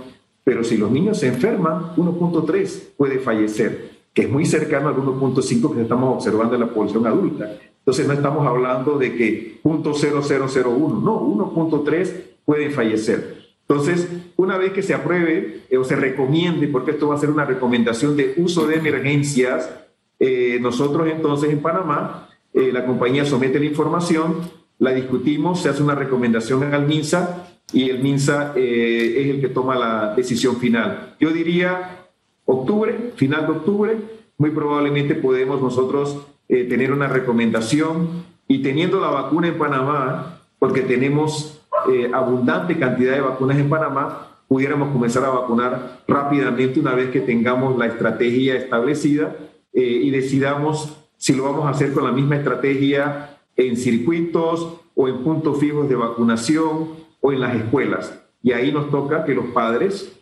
pero 0.49 0.65
si 0.65 0.79
los 0.79 0.91
niños 0.91 1.19
se 1.19 1.27
enferman, 1.27 1.95
1.3 1.95 2.95
puede 2.97 3.19
fallecer, 3.19 3.91
que 4.15 4.23
es 4.23 4.31
muy 4.31 4.47
cercano 4.47 4.89
al 4.89 4.97
1.5 4.97 5.75
que 5.75 5.83
estamos 5.83 6.15
observando 6.15 6.55
en 6.55 6.63
la 6.63 6.69
población 6.69 7.07
adulta. 7.07 7.53
Entonces 7.81 8.07
no 8.07 8.15
estamos 8.15 8.47
hablando 8.47 8.97
de 8.97 9.15
que 9.15 9.61
0.0001, 9.63 11.03
no, 11.03 11.21
1.3 11.21 12.13
puede 12.47 12.71
fallecer. 12.71 13.38
Entonces, 13.69 14.09
una 14.37 14.57
vez 14.57 14.73
que 14.73 14.83
se 14.83 14.95
apruebe 14.95 15.65
eh, 15.69 15.77
o 15.77 15.85
se 15.85 15.97
recomiende, 15.97 16.69
porque 16.69 16.93
esto 16.93 17.09
va 17.09 17.17
a 17.17 17.19
ser 17.19 17.31
una 17.31 17.45
recomendación 17.45 18.17
de 18.17 18.35
uso 18.39 18.67
de 18.67 18.77
emergencias, 18.77 19.71
eh, 20.19 20.59
nosotros 20.61 21.07
entonces 21.09 21.51
en 21.51 21.61
Panamá, 21.61 22.29
eh, 22.55 22.71
la 22.73 22.87
compañía 22.87 23.25
somete 23.25 23.59
la 23.59 23.67
información, 23.67 24.37
la 24.79 24.93
discutimos, 24.93 25.61
se 25.61 25.69
hace 25.69 25.83
una 25.83 25.95
recomendación 25.95 26.75
al 26.75 26.87
MINSA 26.87 27.49
y 27.73 27.91
el 27.91 28.01
MINSA 28.01 28.53
eh, 28.57 29.15
es 29.19 29.35
el 29.35 29.41
que 29.41 29.49
toma 29.49 29.77
la 29.77 30.15
decisión 30.15 30.57
final. 30.57 31.17
Yo 31.21 31.31
diría 31.31 32.07
octubre, 32.47 33.13
final 33.17 33.47
de 33.47 33.53
octubre, 33.53 33.97
muy 34.39 34.51
probablemente 34.51 35.15
podemos 35.15 35.61
nosotros 35.61 36.27
eh, 36.49 36.65
tener 36.65 36.93
una 36.93 37.09
recomendación 37.09 38.25
y 38.47 38.63
teniendo 38.63 39.01
la 39.01 39.11
vacuna 39.11 39.49
en 39.49 39.59
Panamá, 39.59 40.41
porque 40.59 40.81
tenemos 40.81 41.58
eh, 41.91 42.11
abundante 42.13 42.79
cantidad 42.79 43.15
de 43.15 43.21
vacunas 43.21 43.59
en 43.59 43.69
Panamá, 43.69 44.29
pudiéramos 44.47 44.91
comenzar 44.93 45.25
a 45.25 45.31
vacunar 45.31 46.03
rápidamente 46.09 46.81
una 46.81 46.95
vez 46.95 47.11
que 47.11 47.21
tengamos 47.21 47.77
la 47.79 47.87
estrategia 47.87 48.57
establecida 48.57 49.37
y 49.75 50.11
decidamos 50.11 50.97
si 51.19 51.35
lo 51.35 51.45
vamos 51.45 51.67
a 51.67 51.71
hacer 51.71 51.93
con 51.93 52.05
la 52.05 52.13
misma 52.13 52.37
estrategia 52.37 53.39
en 53.57 53.77
circuitos 53.77 54.81
o 54.95 55.09
en 55.09 55.19
puntos 55.19 55.59
fijos 55.59 55.89
de 55.89 55.97
vacunación 55.97 56.91
o 57.21 57.33
en 57.33 57.41
las 57.41 57.55
escuelas. 57.55 58.19
Y 58.43 58.53
ahí 58.53 58.73
nos 58.73 58.91
toca 58.91 59.25
que 59.25 59.35
los 59.35 59.47
padres 59.47 60.13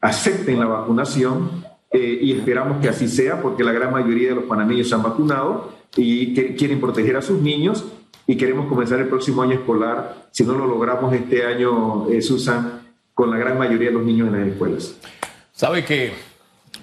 acepten 0.00 0.60
la 0.60 0.66
vacunación 0.66 1.64
eh, 1.90 2.18
y 2.20 2.32
esperamos 2.32 2.80
que 2.80 2.88
así 2.88 3.08
sea 3.08 3.40
porque 3.40 3.64
la 3.64 3.72
gran 3.72 3.92
mayoría 3.92 4.30
de 4.30 4.34
los 4.36 4.44
panameños 4.44 4.88
se 4.88 4.94
han 4.94 5.02
vacunado 5.02 5.72
y 5.96 6.34
quieren 6.54 6.80
proteger 6.80 7.16
a 7.16 7.22
sus 7.22 7.40
niños 7.40 7.84
y 8.26 8.36
queremos 8.36 8.66
comenzar 8.68 9.00
el 9.00 9.08
próximo 9.08 9.42
año 9.42 9.54
escolar, 9.54 10.26
si 10.30 10.44
no 10.44 10.54
lo 10.54 10.66
logramos 10.66 11.12
este 11.12 11.44
año, 11.44 12.08
eh, 12.10 12.22
Susan, 12.22 12.82
con 13.14 13.30
la 13.30 13.36
gran 13.36 13.58
mayoría 13.58 13.88
de 13.88 13.94
los 13.94 14.04
niños 14.04 14.28
en 14.28 14.40
las 14.40 14.48
escuelas. 14.48 14.94
Sabe 15.52 15.84
que 15.84 16.12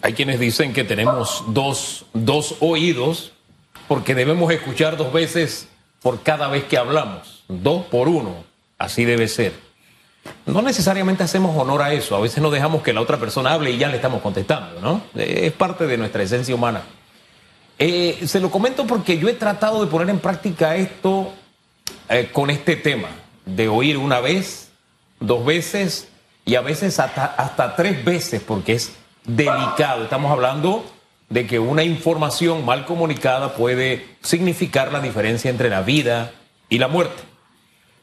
hay 0.01 0.13
quienes 0.13 0.39
dicen 0.39 0.74
que 0.74 0.84
tenemos 0.84 1.43
dos, 1.48 2.05
dos 2.13 2.55
oídos 2.60 3.34
porque 3.88 4.15
debemos 4.15 4.51
escuchar 4.53 4.98
dos 4.98 5.12
veces 5.12 5.67
por 6.01 6.22
cada 6.22 6.48
vez 6.48 6.65
que 6.65 6.77
hablamos, 6.77 7.43
dos 7.48 7.86
por 7.86 8.08
uno. 8.08 8.43
Así 8.77 9.03
debe 9.03 9.27
ser. 9.27 9.53
No 10.46 10.62
necesariamente 10.62 11.24
hacemos 11.24 11.58
honor 11.58 11.81
a 11.81 11.93
eso, 11.93 12.15
a 12.15 12.19
veces 12.19 12.41
no 12.41 12.51
dejamos 12.51 12.81
que 12.84 12.93
la 12.93 13.01
otra 13.01 13.17
persona 13.17 13.51
hable 13.51 13.72
y 13.72 13.77
ya 13.77 13.88
le 13.88 13.96
estamos 13.96 14.22
contestando, 14.22 14.79
¿no? 14.81 15.01
Es 15.15 15.51
parte 15.53 15.88
de 15.88 15.98
nuestra 15.98 16.24
esencia 16.24 16.53
humana. 16.53 16.84
Eh, 17.82 18.28
se 18.28 18.42
lo 18.42 18.52
comento 18.52 18.86
porque 18.86 19.18
yo 19.18 19.30
he 19.30 19.34
tratado 19.34 19.84
de 19.84 19.90
poner 19.90 20.10
en 20.10 20.20
práctica 20.20 20.76
esto 20.76 21.34
eh, 22.10 22.30
con 22.34 22.50
este 22.50 22.76
tema, 22.76 23.08
de 23.46 23.70
oír 23.70 23.98
una 23.98 24.20
vez, 24.20 24.70
dos 25.22 25.46
veces 25.46 26.10
y 26.44 26.56
a 26.56 26.62
veces 26.62 27.00
hasta, 27.00 27.24
hasta 27.26 27.78
tres 27.78 28.04
veces, 28.04 28.42
porque 28.46 28.74
es 28.74 28.92
delicado. 29.24 30.04
Estamos 30.04 30.30
hablando 30.30 30.84
de 31.30 31.48
que 31.48 31.60
una 31.60 31.84
información 31.84 32.66
mal 32.66 32.86
comunicada 32.86 33.54
puede 33.54 34.06
significar 34.22 34.92
la 34.92 35.00
diferencia 35.00 35.50
entre 35.50 35.70
la 35.70 35.82
vida 35.82 36.32
y 36.68 36.80
la 36.80 36.90
muerte. 36.90 37.24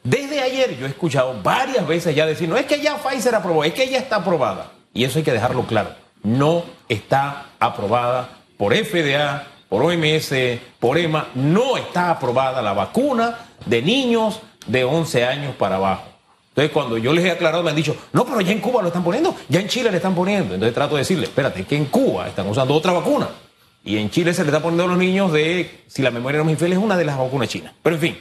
Desde 0.03 0.41
ayer 0.41 0.75
yo 0.79 0.87
he 0.87 0.89
escuchado 0.89 1.39
varias 1.43 1.85
veces 1.85 2.15
ya 2.15 2.25
decir, 2.25 2.49
no 2.49 2.57
es 2.57 2.65
que 2.65 2.81
ya 2.81 2.97
Pfizer 2.97 3.35
aprobó, 3.35 3.63
es 3.63 3.73
que 3.73 3.89
ya 3.89 3.99
está 3.99 4.17
aprobada. 4.17 4.71
Y 4.93 5.03
eso 5.03 5.19
hay 5.19 5.23
que 5.23 5.33
dejarlo 5.33 5.67
claro. 5.67 5.93
No 6.23 6.63
está 6.89 7.47
aprobada 7.59 8.39
por 8.57 8.73
FDA, 8.73 9.45
por 9.69 9.83
OMS, 9.83 10.33
por 10.79 10.97
EMA. 10.97 11.29
No 11.35 11.77
está 11.77 12.11
aprobada 12.11 12.61
la 12.61 12.73
vacuna 12.73 13.37
de 13.65 13.81
niños 13.81 14.39
de 14.67 14.83
11 14.83 15.25
años 15.25 15.55
para 15.55 15.75
abajo. 15.75 16.03
Entonces, 16.49 16.71
cuando 16.71 16.97
yo 16.97 17.13
les 17.13 17.23
he 17.23 17.29
aclarado, 17.29 17.63
me 17.63 17.69
han 17.69 17.75
dicho, 17.75 17.95
no, 18.13 18.25
pero 18.25 18.41
ya 18.41 18.51
en 18.51 18.59
Cuba 18.59 18.81
lo 18.81 18.87
están 18.87 19.03
poniendo, 19.03 19.35
ya 19.47 19.59
en 19.59 19.67
Chile 19.67 19.91
le 19.91 19.97
están 19.97 20.15
poniendo. 20.15 20.55
Entonces 20.55 20.73
trato 20.73 20.95
de 20.95 21.01
decirle, 21.01 21.25
espérate, 21.25 21.65
que 21.65 21.75
en 21.75 21.85
Cuba 21.85 22.27
están 22.27 22.47
usando 22.47 22.73
otra 22.73 22.93
vacuna. 22.93 23.29
Y 23.83 23.97
en 23.97 24.09
Chile 24.09 24.33
se 24.33 24.41
le 24.41 24.49
está 24.49 24.59
poniendo 24.59 24.85
a 24.85 24.87
los 24.87 24.97
niños 24.97 25.31
de, 25.31 25.83
si 25.87 26.01
la 26.01 26.09
memoria 26.09 26.39
no 26.39 26.45
me 26.45 26.53
infiel, 26.53 26.73
es 26.73 26.79
una 26.79 26.97
de 26.97 27.05
las 27.05 27.17
vacunas 27.17 27.47
chinas. 27.47 27.73
Pero 27.83 27.95
en 27.95 28.01
fin, 28.01 28.17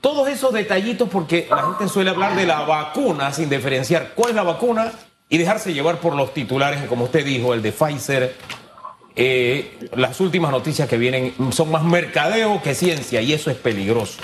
todos 0.00 0.28
esos 0.28 0.52
detallitos, 0.52 1.08
porque 1.08 1.46
la 1.48 1.62
gente 1.62 1.88
suele 1.88 2.10
hablar 2.10 2.36
de 2.36 2.44
la 2.44 2.60
vacuna 2.60 3.32
sin 3.32 3.48
diferenciar 3.48 4.12
cuál 4.14 4.30
es 4.30 4.36
la 4.36 4.42
vacuna 4.42 4.92
y 5.30 5.38
dejarse 5.38 5.72
llevar 5.72 6.00
por 6.00 6.14
los 6.14 6.34
titulares, 6.34 6.82
como 6.86 7.04
usted 7.04 7.24
dijo, 7.24 7.54
el 7.54 7.62
de 7.62 7.72
Pfizer. 7.72 8.36
Eh, 9.16 9.88
las 9.94 10.20
últimas 10.20 10.50
noticias 10.50 10.88
que 10.88 10.98
vienen 10.98 11.34
son 11.52 11.70
más 11.70 11.84
mercadeo 11.84 12.60
que 12.62 12.74
ciencia 12.74 13.20
y 13.20 13.32
eso 13.32 13.50
es 13.50 13.56
peligroso. 13.56 14.18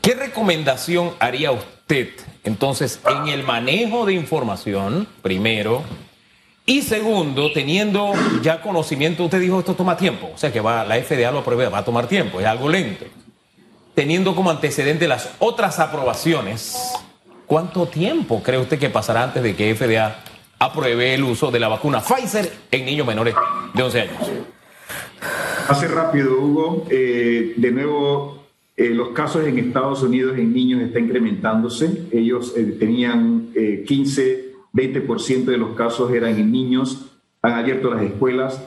¿Qué 0.00 0.14
recomendación 0.14 1.12
haría 1.18 1.52
usted 1.52 2.10
entonces 2.44 3.00
en 3.08 3.28
el 3.28 3.42
manejo 3.42 4.06
de 4.06 4.14
información, 4.14 5.06
primero? 5.20 5.82
Y 6.64 6.82
segundo, 6.82 7.52
teniendo 7.52 8.12
ya 8.42 8.60
conocimiento, 8.60 9.24
usted 9.24 9.40
dijo 9.40 9.60
esto 9.60 9.74
toma 9.74 9.96
tiempo, 9.96 10.30
o 10.34 10.38
sea 10.38 10.52
que 10.52 10.60
va, 10.60 10.84
la 10.84 10.96
FDA 10.96 11.30
lo 11.30 11.40
aprueba, 11.40 11.68
va 11.68 11.78
a 11.78 11.84
tomar 11.84 12.08
tiempo, 12.08 12.40
es 12.40 12.46
algo 12.46 12.68
lento. 12.68 13.04
Teniendo 13.94 14.34
como 14.34 14.50
antecedente 14.50 15.06
las 15.06 15.30
otras 15.38 15.78
aprobaciones, 15.78 16.92
¿cuánto 17.46 17.86
tiempo 17.86 18.42
cree 18.42 18.58
usted 18.58 18.78
que 18.78 18.90
pasará 18.90 19.22
antes 19.22 19.42
de 19.42 19.54
que 19.54 19.74
FDA 19.74 20.16
apruebe 20.58 21.14
el 21.14 21.24
uso 21.24 21.50
de 21.50 21.60
la 21.60 21.68
vacuna 21.68 22.00
Pfizer 22.00 22.50
en 22.70 22.84
niños 22.84 23.06
menores 23.06 23.34
de 23.74 23.82
11 23.82 24.00
años? 24.00 24.30
Hace 25.68 25.88
rápido, 25.88 26.40
Hugo. 26.40 26.86
Eh, 26.90 27.54
de 27.56 27.70
nuevo, 27.72 28.46
eh, 28.76 28.90
los 28.90 29.08
casos 29.08 29.46
en 29.46 29.58
Estados 29.58 30.02
Unidos 30.02 30.38
en 30.38 30.52
niños 30.52 30.82
están 30.82 31.04
incrementándose. 31.04 32.08
Ellos 32.12 32.54
eh, 32.56 32.76
tenían 32.78 33.52
15 33.86 34.46
20% 34.76 35.44
de 35.46 35.56
los 35.56 35.74
casos 35.74 36.12
eran 36.12 36.38
en 36.38 36.52
niños, 36.52 37.06
han 37.40 37.52
abierto 37.54 37.92
las 37.92 38.02
escuelas, 38.02 38.62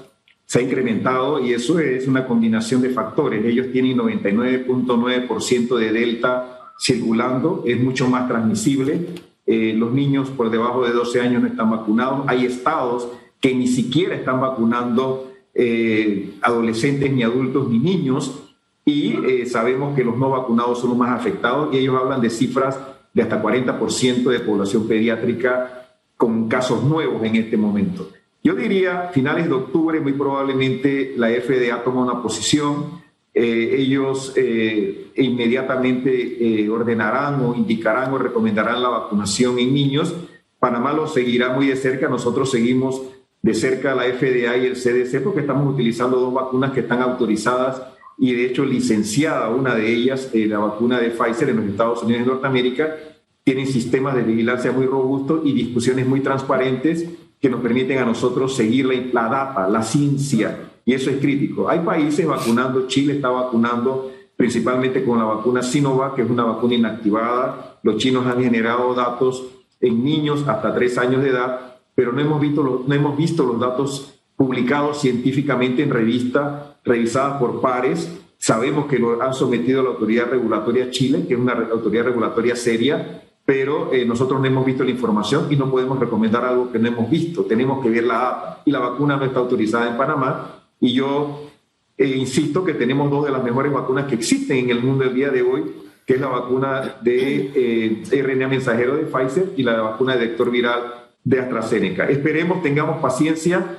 se 0.46 0.60
ha 0.60 0.62
incrementado 0.64 1.46
y 1.46 1.54
eso 1.54 1.78
es 1.78 2.08
una 2.08 2.26
combinación 2.26 2.82
de 2.82 2.90
factores. 2.90 3.46
Ellos 3.46 3.68
tienen 3.72 3.98
99.9% 4.00 5.78
de 5.78 5.92
delta 5.92 6.74
circulando, 6.80 7.64
es 7.68 7.80
mucho 7.80 8.10
más 8.10 8.28
transmisible. 8.28 9.10
Eh, 9.52 9.74
los 9.74 9.92
niños 9.92 10.30
por 10.30 10.52
debajo 10.52 10.86
de 10.86 10.92
12 10.92 11.22
años 11.22 11.42
no 11.42 11.48
están 11.48 11.72
vacunados. 11.72 12.24
Hay 12.28 12.46
estados 12.46 13.10
que 13.42 13.56
ni 13.56 13.68
siquiera 13.68 14.14
están 14.14 14.40
vacunando 14.40 15.32
eh, 15.56 16.36
adolescentes, 16.44 17.12
ni 17.12 17.24
adultos, 17.24 17.68
ni 17.68 17.80
niños. 17.80 18.44
Y 18.86 19.18
eh, 19.26 19.48
sabemos 19.48 19.96
que 19.96 20.04
los 20.04 20.16
no 20.18 20.30
vacunados 20.30 20.80
son 20.80 20.92
los 20.92 21.00
más 21.00 21.20
afectados 21.20 21.74
y 21.74 21.80
ellos 21.80 21.96
hablan 22.00 22.22
de 22.22 22.30
cifras 22.30 22.78
de 23.12 23.24
hasta 23.24 23.42
40% 23.42 24.30
de 24.30 24.40
población 24.40 24.88
pediátrica 24.88 25.88
con 26.16 26.48
casos 26.48 26.84
nuevos 26.84 27.24
en 27.24 27.36
este 27.36 27.58
momento. 27.58 28.08
Yo 28.44 28.54
diría, 28.54 29.10
finales 29.12 29.48
de 29.48 29.54
octubre, 29.54 30.00
muy 30.00 30.14
probablemente 30.14 31.16
la 31.18 31.30
FDA 31.30 31.84
toma 31.84 32.04
una 32.04 32.22
posición. 32.22 33.02
Eh, 33.34 33.76
ellos 33.78 34.34
eh, 34.36 35.12
inmediatamente 35.16 36.64
eh, 36.64 36.70
ordenarán 36.70 37.42
o 37.42 37.56
indicarán 37.56 38.12
o 38.14 38.18
recomendarán 38.18 38.82
la 38.82 38.90
vacunación 38.90 39.60
en 39.60 39.74
niños. 39.74 40.16
Panamá 40.60 40.94
lo 40.94 41.08
seguirá 41.08 41.50
muy 41.50 41.68
de 41.68 41.76
cerca. 41.76 42.10
Nosotros 42.10 42.52
seguimos 42.52 43.02
de 43.42 43.54
cerca 43.54 43.96
la 43.96 44.04
FDA 44.04 44.58
y 44.58 44.66
el 44.66 44.74
CDC 44.74 45.24
porque 45.24 45.42
estamos 45.42 45.74
utilizando 45.74 46.20
dos 46.20 46.34
vacunas 46.34 46.72
que 46.72 46.82
están 46.82 47.02
autorizadas 47.02 47.82
y 48.18 48.34
de 48.34 48.48
hecho 48.48 48.66
licenciada, 48.66 49.50
una 49.50 49.76
de 49.76 49.94
ellas, 49.94 50.30
la 50.34 50.60
vacuna 50.60 51.00
de 51.00 51.10
Pfizer 51.10 51.50
en 51.50 51.56
los 51.56 51.66
Estados 51.68 52.04
Unidos 52.04 52.24
y 52.24 52.28
Norteamérica, 52.28 52.98
tienen 53.46 53.66
sistemas 53.66 54.16
de 54.16 54.24
vigilancia 54.24 54.74
muy 54.74 54.86
robustos 54.86 55.42
y 55.46 55.54
discusiones 55.54 56.06
muy 56.06 56.20
transparentes 56.20 57.06
que 57.40 57.50
nos 57.50 57.62
permiten 57.62 58.00
a 58.00 58.06
nosotros 58.06 58.56
seguir 58.56 58.86
la, 59.14 59.30
data, 59.30 59.70
la 59.70 59.82
ciencia, 59.82 60.69
y 60.90 60.96
eso 60.96 61.12
es 61.12 61.18
crítico. 61.18 61.70
Hay 61.70 61.82
países 61.82 62.26
vacunando, 62.26 62.88
Chile 62.88 63.14
está 63.14 63.30
vacunando 63.30 64.12
principalmente 64.36 65.06
con 65.06 65.20
la 65.20 65.26
vacuna 65.26 65.62
Sinovac, 65.62 66.16
que 66.16 66.24
es 66.24 66.30
una 66.32 66.44
vacuna 66.44 66.74
inactivada. 66.74 67.78
Los 67.84 67.98
chinos 67.98 68.26
han 68.26 68.42
generado 68.42 68.96
datos 68.96 69.46
en 69.80 70.04
niños 70.04 70.48
hasta 70.48 70.74
tres 70.74 70.98
años 70.98 71.22
de 71.22 71.30
edad, 71.30 71.76
pero 71.94 72.12
no 72.12 72.22
hemos 72.22 72.42
visto 72.42 72.64
los, 72.64 72.88
no 72.88 72.96
hemos 72.96 73.16
visto 73.16 73.44
los 73.44 73.60
datos 73.60 74.20
publicados 74.36 75.00
científicamente 75.00 75.84
en 75.84 75.92
revistas 75.92 76.60
revisadas 76.84 77.38
por 77.38 77.62
pares. 77.62 78.12
Sabemos 78.40 78.88
que 78.88 78.98
lo 78.98 79.22
han 79.22 79.36
sometido 79.36 79.82
a 79.82 79.84
la 79.84 79.90
autoridad 79.90 80.32
regulatoria 80.32 80.90
Chile, 80.90 81.26
que 81.28 81.36
es 81.36 81.40
una 81.40 81.54
autoridad 81.72 82.06
regulatoria 82.06 82.56
seria, 82.56 83.22
pero 83.46 83.94
eh, 83.94 84.06
nosotros 84.06 84.42
no 84.42 84.48
hemos 84.48 84.66
visto 84.66 84.84
la 84.84 84.90
información 84.90 85.46
y 85.52 85.56
no 85.56 85.70
podemos 85.70 86.00
recomendar 86.00 86.46
algo 86.46 86.72
que 86.72 86.80
no 86.80 86.88
hemos 86.88 87.08
visto. 87.12 87.44
Tenemos 87.44 87.84
que 87.84 87.92
ver 87.92 88.06
la 88.06 88.18
data. 88.18 88.62
Y 88.66 88.72
la 88.72 88.80
vacuna 88.80 89.18
no 89.18 89.26
está 89.26 89.40
autorizada 89.40 89.88
en 89.88 89.96
Panamá. 89.96 90.59
Y 90.80 90.94
yo 90.94 91.50
eh, 91.98 92.08
insisto 92.08 92.64
que 92.64 92.74
tenemos 92.74 93.10
dos 93.10 93.26
de 93.26 93.32
las 93.32 93.44
mejores 93.44 93.72
vacunas 93.72 94.06
que 94.06 94.16
existen 94.16 94.58
en 94.58 94.70
el 94.70 94.82
mundo 94.82 95.04
el 95.04 95.14
día 95.14 95.30
de 95.30 95.42
hoy, 95.42 95.64
que 96.06 96.16
es 96.16 96.22
la 96.22 96.28
vacuna 96.28 96.96
de 97.02 97.52
eh, 97.56 98.24
RNA 98.24 98.48
mensajero 98.48 98.96
de 98.96 99.04
Pfizer 99.04 99.54
y 99.56 99.64
la 99.64 99.82
vacuna 99.82 100.16
de 100.16 100.28
vector 100.28 100.50
viral 100.50 101.10
de 101.24 101.40
AstraZeneca. 101.40 102.10
Esperemos, 102.10 102.62
tengamos 102.62 103.02
paciencia. 103.02 103.78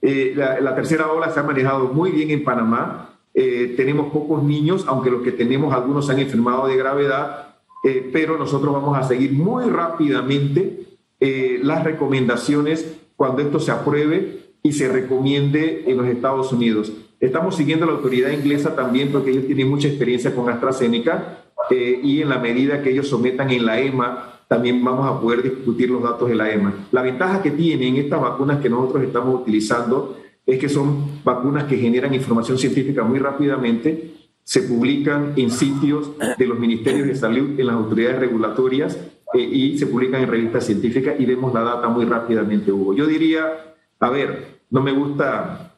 La, 0.00 0.60
la, 0.60 0.74
tercera 0.74 1.12
ola 1.12 1.30
se 1.30 1.38
ha 1.38 1.44
manejado 1.44 1.86
muy 1.92 2.10
bien 2.10 2.30
en 2.30 2.42
Panamá. 2.42 3.20
tenemos 3.32 4.12
pocos 4.12 4.42
niños, 4.42 4.84
aunque 4.88 5.12
los 5.12 5.22
que 5.22 5.30
tenemos, 5.30 5.72
algunos 5.72 6.06
se 6.06 6.12
han 6.12 6.18
enfermado 6.18 6.66
de 6.66 6.76
gravedad 6.76 7.52
eh, 7.82 8.08
pero 8.12 8.38
nosotros 8.38 8.72
vamos 8.72 8.96
a 8.96 9.02
seguir 9.02 9.32
muy 9.32 9.64
rápidamente 9.64 10.86
eh, 11.18 11.58
las 11.62 11.82
recomendaciones 11.82 13.00
cuando 13.16 13.42
esto 13.42 13.58
se 13.58 13.72
apruebe 13.72 14.41
y 14.62 14.72
se 14.72 14.88
recomiende 14.88 15.84
en 15.86 15.96
los 15.96 16.06
Estados 16.06 16.52
Unidos. 16.52 16.92
Estamos 17.20 17.56
siguiendo 17.56 17.86
la 17.86 17.92
autoridad 17.92 18.30
inglesa 18.30 18.74
también 18.74 19.10
porque 19.12 19.30
ellos 19.30 19.46
tienen 19.46 19.68
mucha 19.68 19.88
experiencia 19.88 20.34
con 20.34 20.48
AstraZeneca 20.48 21.44
eh, 21.70 22.00
y 22.02 22.22
en 22.22 22.28
la 22.28 22.38
medida 22.38 22.82
que 22.82 22.90
ellos 22.90 23.08
sometan 23.08 23.50
en 23.50 23.64
la 23.66 23.80
EMA, 23.80 24.40
también 24.48 24.84
vamos 24.84 25.06
a 25.06 25.20
poder 25.20 25.42
discutir 25.42 25.90
los 25.90 26.02
datos 26.02 26.28
de 26.28 26.34
la 26.34 26.52
EMA. 26.52 26.88
La 26.90 27.02
ventaja 27.02 27.42
que 27.42 27.52
tienen 27.52 27.96
estas 27.96 28.20
vacunas 28.20 28.60
que 28.60 28.68
nosotros 28.68 29.04
estamos 29.04 29.40
utilizando 29.40 30.18
es 30.44 30.58
que 30.58 30.68
son 30.68 31.22
vacunas 31.24 31.64
que 31.64 31.76
generan 31.76 32.12
información 32.12 32.58
científica 32.58 33.04
muy 33.04 33.18
rápidamente 33.18 34.12
se 34.44 34.62
publican 34.62 35.34
en 35.36 35.50
sitios 35.50 36.10
de 36.36 36.46
los 36.46 36.58
ministerios 36.58 37.06
de 37.06 37.14
salud, 37.14 37.58
en 37.58 37.66
las 37.66 37.76
autoridades 37.76 38.18
regulatorias 38.18 38.98
eh, 39.34 39.40
y 39.40 39.78
se 39.78 39.86
publican 39.86 40.22
en 40.22 40.28
revistas 40.28 40.66
científicas 40.66 41.14
y 41.18 41.24
vemos 41.24 41.54
la 41.54 41.62
data 41.62 41.88
muy 41.88 42.04
rápidamente, 42.04 42.72
Hugo. 42.72 42.94
Yo 42.94 43.06
diría, 43.06 43.71
a 44.02 44.10
ver, 44.10 44.60
no 44.70 44.82
me 44.82 44.92
gusta 44.92 45.74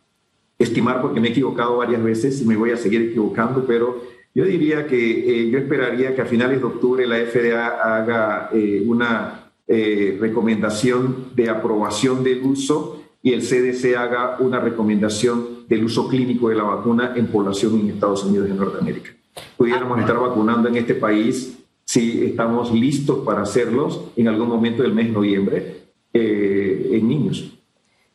estimar 0.58 1.00
porque 1.02 1.20
me 1.20 1.28
he 1.28 1.30
equivocado 1.30 1.76
varias 1.76 2.02
veces 2.02 2.40
y 2.40 2.46
me 2.46 2.56
voy 2.56 2.70
a 2.70 2.76
seguir 2.76 3.02
equivocando, 3.02 3.64
pero 3.66 4.02
yo 4.34 4.44
diría 4.44 4.86
que 4.86 4.96
eh, 4.98 5.50
yo 5.50 5.58
esperaría 5.58 6.14
que 6.14 6.22
a 6.22 6.26
finales 6.26 6.58
de 6.58 6.64
octubre 6.64 7.06
la 7.06 7.18
FDA 7.18 7.96
haga 7.98 8.50
eh, 8.52 8.82
una 8.86 9.40
recomendación 9.66 11.30
de 11.34 11.48
aprobación 11.48 12.22
del 12.22 12.42
uso 12.42 13.02
y 13.22 13.32
el 13.32 13.40
CDC 13.40 13.96
haga 13.96 14.36
una 14.40 14.60
recomendación 14.60 15.66
del 15.66 15.84
uso 15.84 16.06
clínico 16.08 16.50
de 16.50 16.56
la 16.56 16.64
vacuna 16.64 17.14
en 17.16 17.28
población 17.28 17.80
en 17.80 17.88
Estados 17.88 18.24
Unidos 18.24 18.48
y 18.48 18.50
en 18.50 18.58
Norteamérica. 18.58 19.10
Pudiéramos 19.56 19.98
estar 19.98 20.18
vacunando 20.18 20.68
en 20.68 20.76
este 20.76 20.94
país 20.94 21.58
si 21.84 22.24
estamos 22.24 22.72
listos 22.72 23.24
para 23.24 23.42
hacerlos 23.42 24.02
en 24.16 24.28
algún 24.28 24.48
momento 24.48 24.82
del 24.82 24.92
mes 24.92 25.06
de 25.06 25.12
noviembre 25.12 25.76
eh, 26.12 26.90
en 26.92 27.08
niños. 27.08 27.53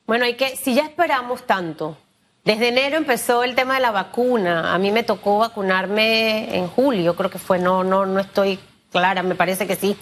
Bueno, 0.09 0.25
hay 0.25 0.33
que, 0.33 0.55
si 0.55 0.73
ya 0.73 0.85
esperamos 0.85 1.43
tanto, 1.43 1.95
desde 2.43 2.69
enero 2.69 2.97
empezó 2.97 3.43
el 3.43 3.53
tema 3.53 3.75
de 3.75 3.81
la 3.81 3.91
vacuna. 3.91 4.73
A 4.73 4.79
mí 4.79 4.89
me 4.89 5.03
tocó 5.03 5.37
vacunarme 5.37 6.57
en 6.57 6.67
julio, 6.67 7.15
creo 7.15 7.29
que 7.29 7.37
fue, 7.37 7.59
no, 7.59 7.83
no, 7.83 8.07
no 8.07 8.19
estoy 8.19 8.57
clara, 8.91 9.21
me 9.21 9.35
parece 9.35 9.67
que 9.67 9.75
sí. 9.75 9.95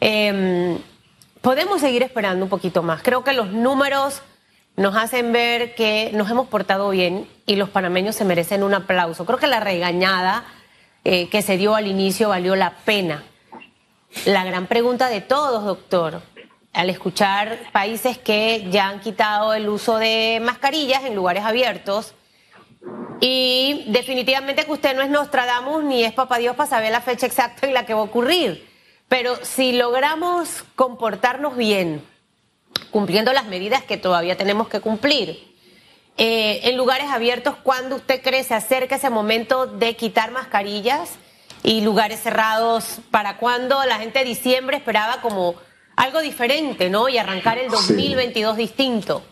Em, 0.00 0.76
podemos 1.42 1.80
seguir 1.80 2.02
esperando 2.02 2.44
un 2.44 2.48
poquito 2.48 2.82
más. 2.82 3.04
Creo 3.04 3.22
que 3.22 3.34
los 3.34 3.52
números 3.52 4.20
nos 4.74 4.96
hacen 4.96 5.30
ver 5.30 5.76
que 5.76 6.10
nos 6.12 6.28
hemos 6.28 6.48
portado 6.48 6.90
bien 6.90 7.28
y 7.46 7.54
los 7.54 7.68
panameños 7.68 8.16
se 8.16 8.24
merecen 8.24 8.64
un 8.64 8.74
aplauso. 8.74 9.26
Creo 9.26 9.38
que 9.38 9.46
la 9.46 9.60
regañada 9.60 10.42
eh, 11.04 11.28
que 11.28 11.40
se 11.40 11.56
dio 11.56 11.76
al 11.76 11.86
inicio 11.86 12.30
valió 12.30 12.56
la 12.56 12.78
pena. 12.84 13.22
La 14.24 14.42
gran 14.42 14.66
pregunta 14.66 15.08
de 15.08 15.20
todos, 15.20 15.64
doctor, 15.64 16.20
al 16.76 16.90
escuchar 16.90 17.58
países 17.72 18.18
que 18.18 18.66
ya 18.70 18.88
han 18.88 19.00
quitado 19.00 19.54
el 19.54 19.68
uso 19.68 19.96
de 19.96 20.40
mascarillas 20.42 21.04
en 21.04 21.14
lugares 21.14 21.42
abiertos, 21.42 22.14
y 23.20 23.84
definitivamente 23.88 24.64
que 24.66 24.72
usted 24.72 24.94
no 24.94 25.02
es 25.02 25.08
Nostradamus 25.08 25.84
ni 25.84 26.04
es 26.04 26.12
Papá 26.12 26.36
Dios 26.36 26.54
para 26.54 26.68
saber 26.68 26.92
la 26.92 27.00
fecha 27.00 27.24
exacta 27.24 27.66
en 27.66 27.72
la 27.72 27.86
que 27.86 27.94
va 27.94 28.00
a 28.00 28.04
ocurrir. 28.04 28.68
Pero 29.08 29.36
si 29.42 29.72
logramos 29.72 30.64
comportarnos 30.74 31.56
bien, 31.56 32.04
cumpliendo 32.90 33.32
las 33.32 33.46
medidas 33.46 33.82
que 33.82 33.96
todavía 33.96 34.36
tenemos 34.36 34.68
que 34.68 34.80
cumplir. 34.80 35.56
Eh, 36.18 36.60
en 36.64 36.76
lugares 36.76 37.10
abiertos, 37.10 37.56
¿cuándo 37.62 37.96
usted 37.96 38.22
cree 38.22 38.44
se 38.44 38.54
acerca 38.54 38.96
ese 38.96 39.10
momento 39.10 39.66
de 39.66 39.96
quitar 39.96 40.30
mascarillas? 40.30 41.10
Y 41.62 41.80
lugares 41.80 42.20
cerrados, 42.20 42.98
¿para 43.10 43.38
cuándo? 43.38 43.82
La 43.86 43.96
gente 43.98 44.18
de 44.18 44.24
diciembre 44.26 44.76
esperaba 44.76 45.20
como 45.22 45.54
algo 45.96 46.20
diferente, 46.20 46.90
¿no? 46.90 47.08
Y 47.08 47.18
arrancar 47.18 47.58
el 47.58 47.70
2022 47.70 48.56
distinto. 48.56 49.22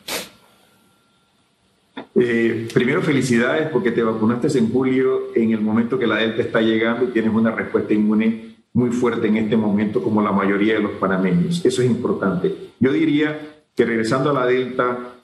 Eh, 2.16 2.68
primero, 2.72 3.02
felicidades 3.02 3.68
porque 3.68 3.92
te 3.92 4.02
vacunaste 4.02 4.58
en 4.58 4.72
julio, 4.72 5.34
en 5.34 5.52
el 5.52 5.60
momento 5.60 5.98
que 5.98 6.06
la 6.06 6.16
Delta 6.16 6.42
está 6.42 6.60
llegando 6.60 7.04
y 7.04 7.08
tienes 7.08 7.32
una 7.32 7.50
respuesta 7.50 7.92
inmune 7.92 8.54
muy 8.72 8.90
fuerte 8.90 9.28
en 9.28 9.36
este 9.36 9.56
momento 9.56 10.02
como 10.02 10.20
la 10.20 10.32
mayoría 10.32 10.74
de 10.74 10.80
los 10.80 10.92
panameños. 10.92 11.64
Eso 11.64 11.82
es 11.82 11.88
importante. 11.88 12.72
Yo 12.80 12.92
diría 12.92 13.62
que 13.74 13.84
regresando 13.84 14.30
a 14.30 14.32
la 14.32 14.46
Delta, 14.46 15.14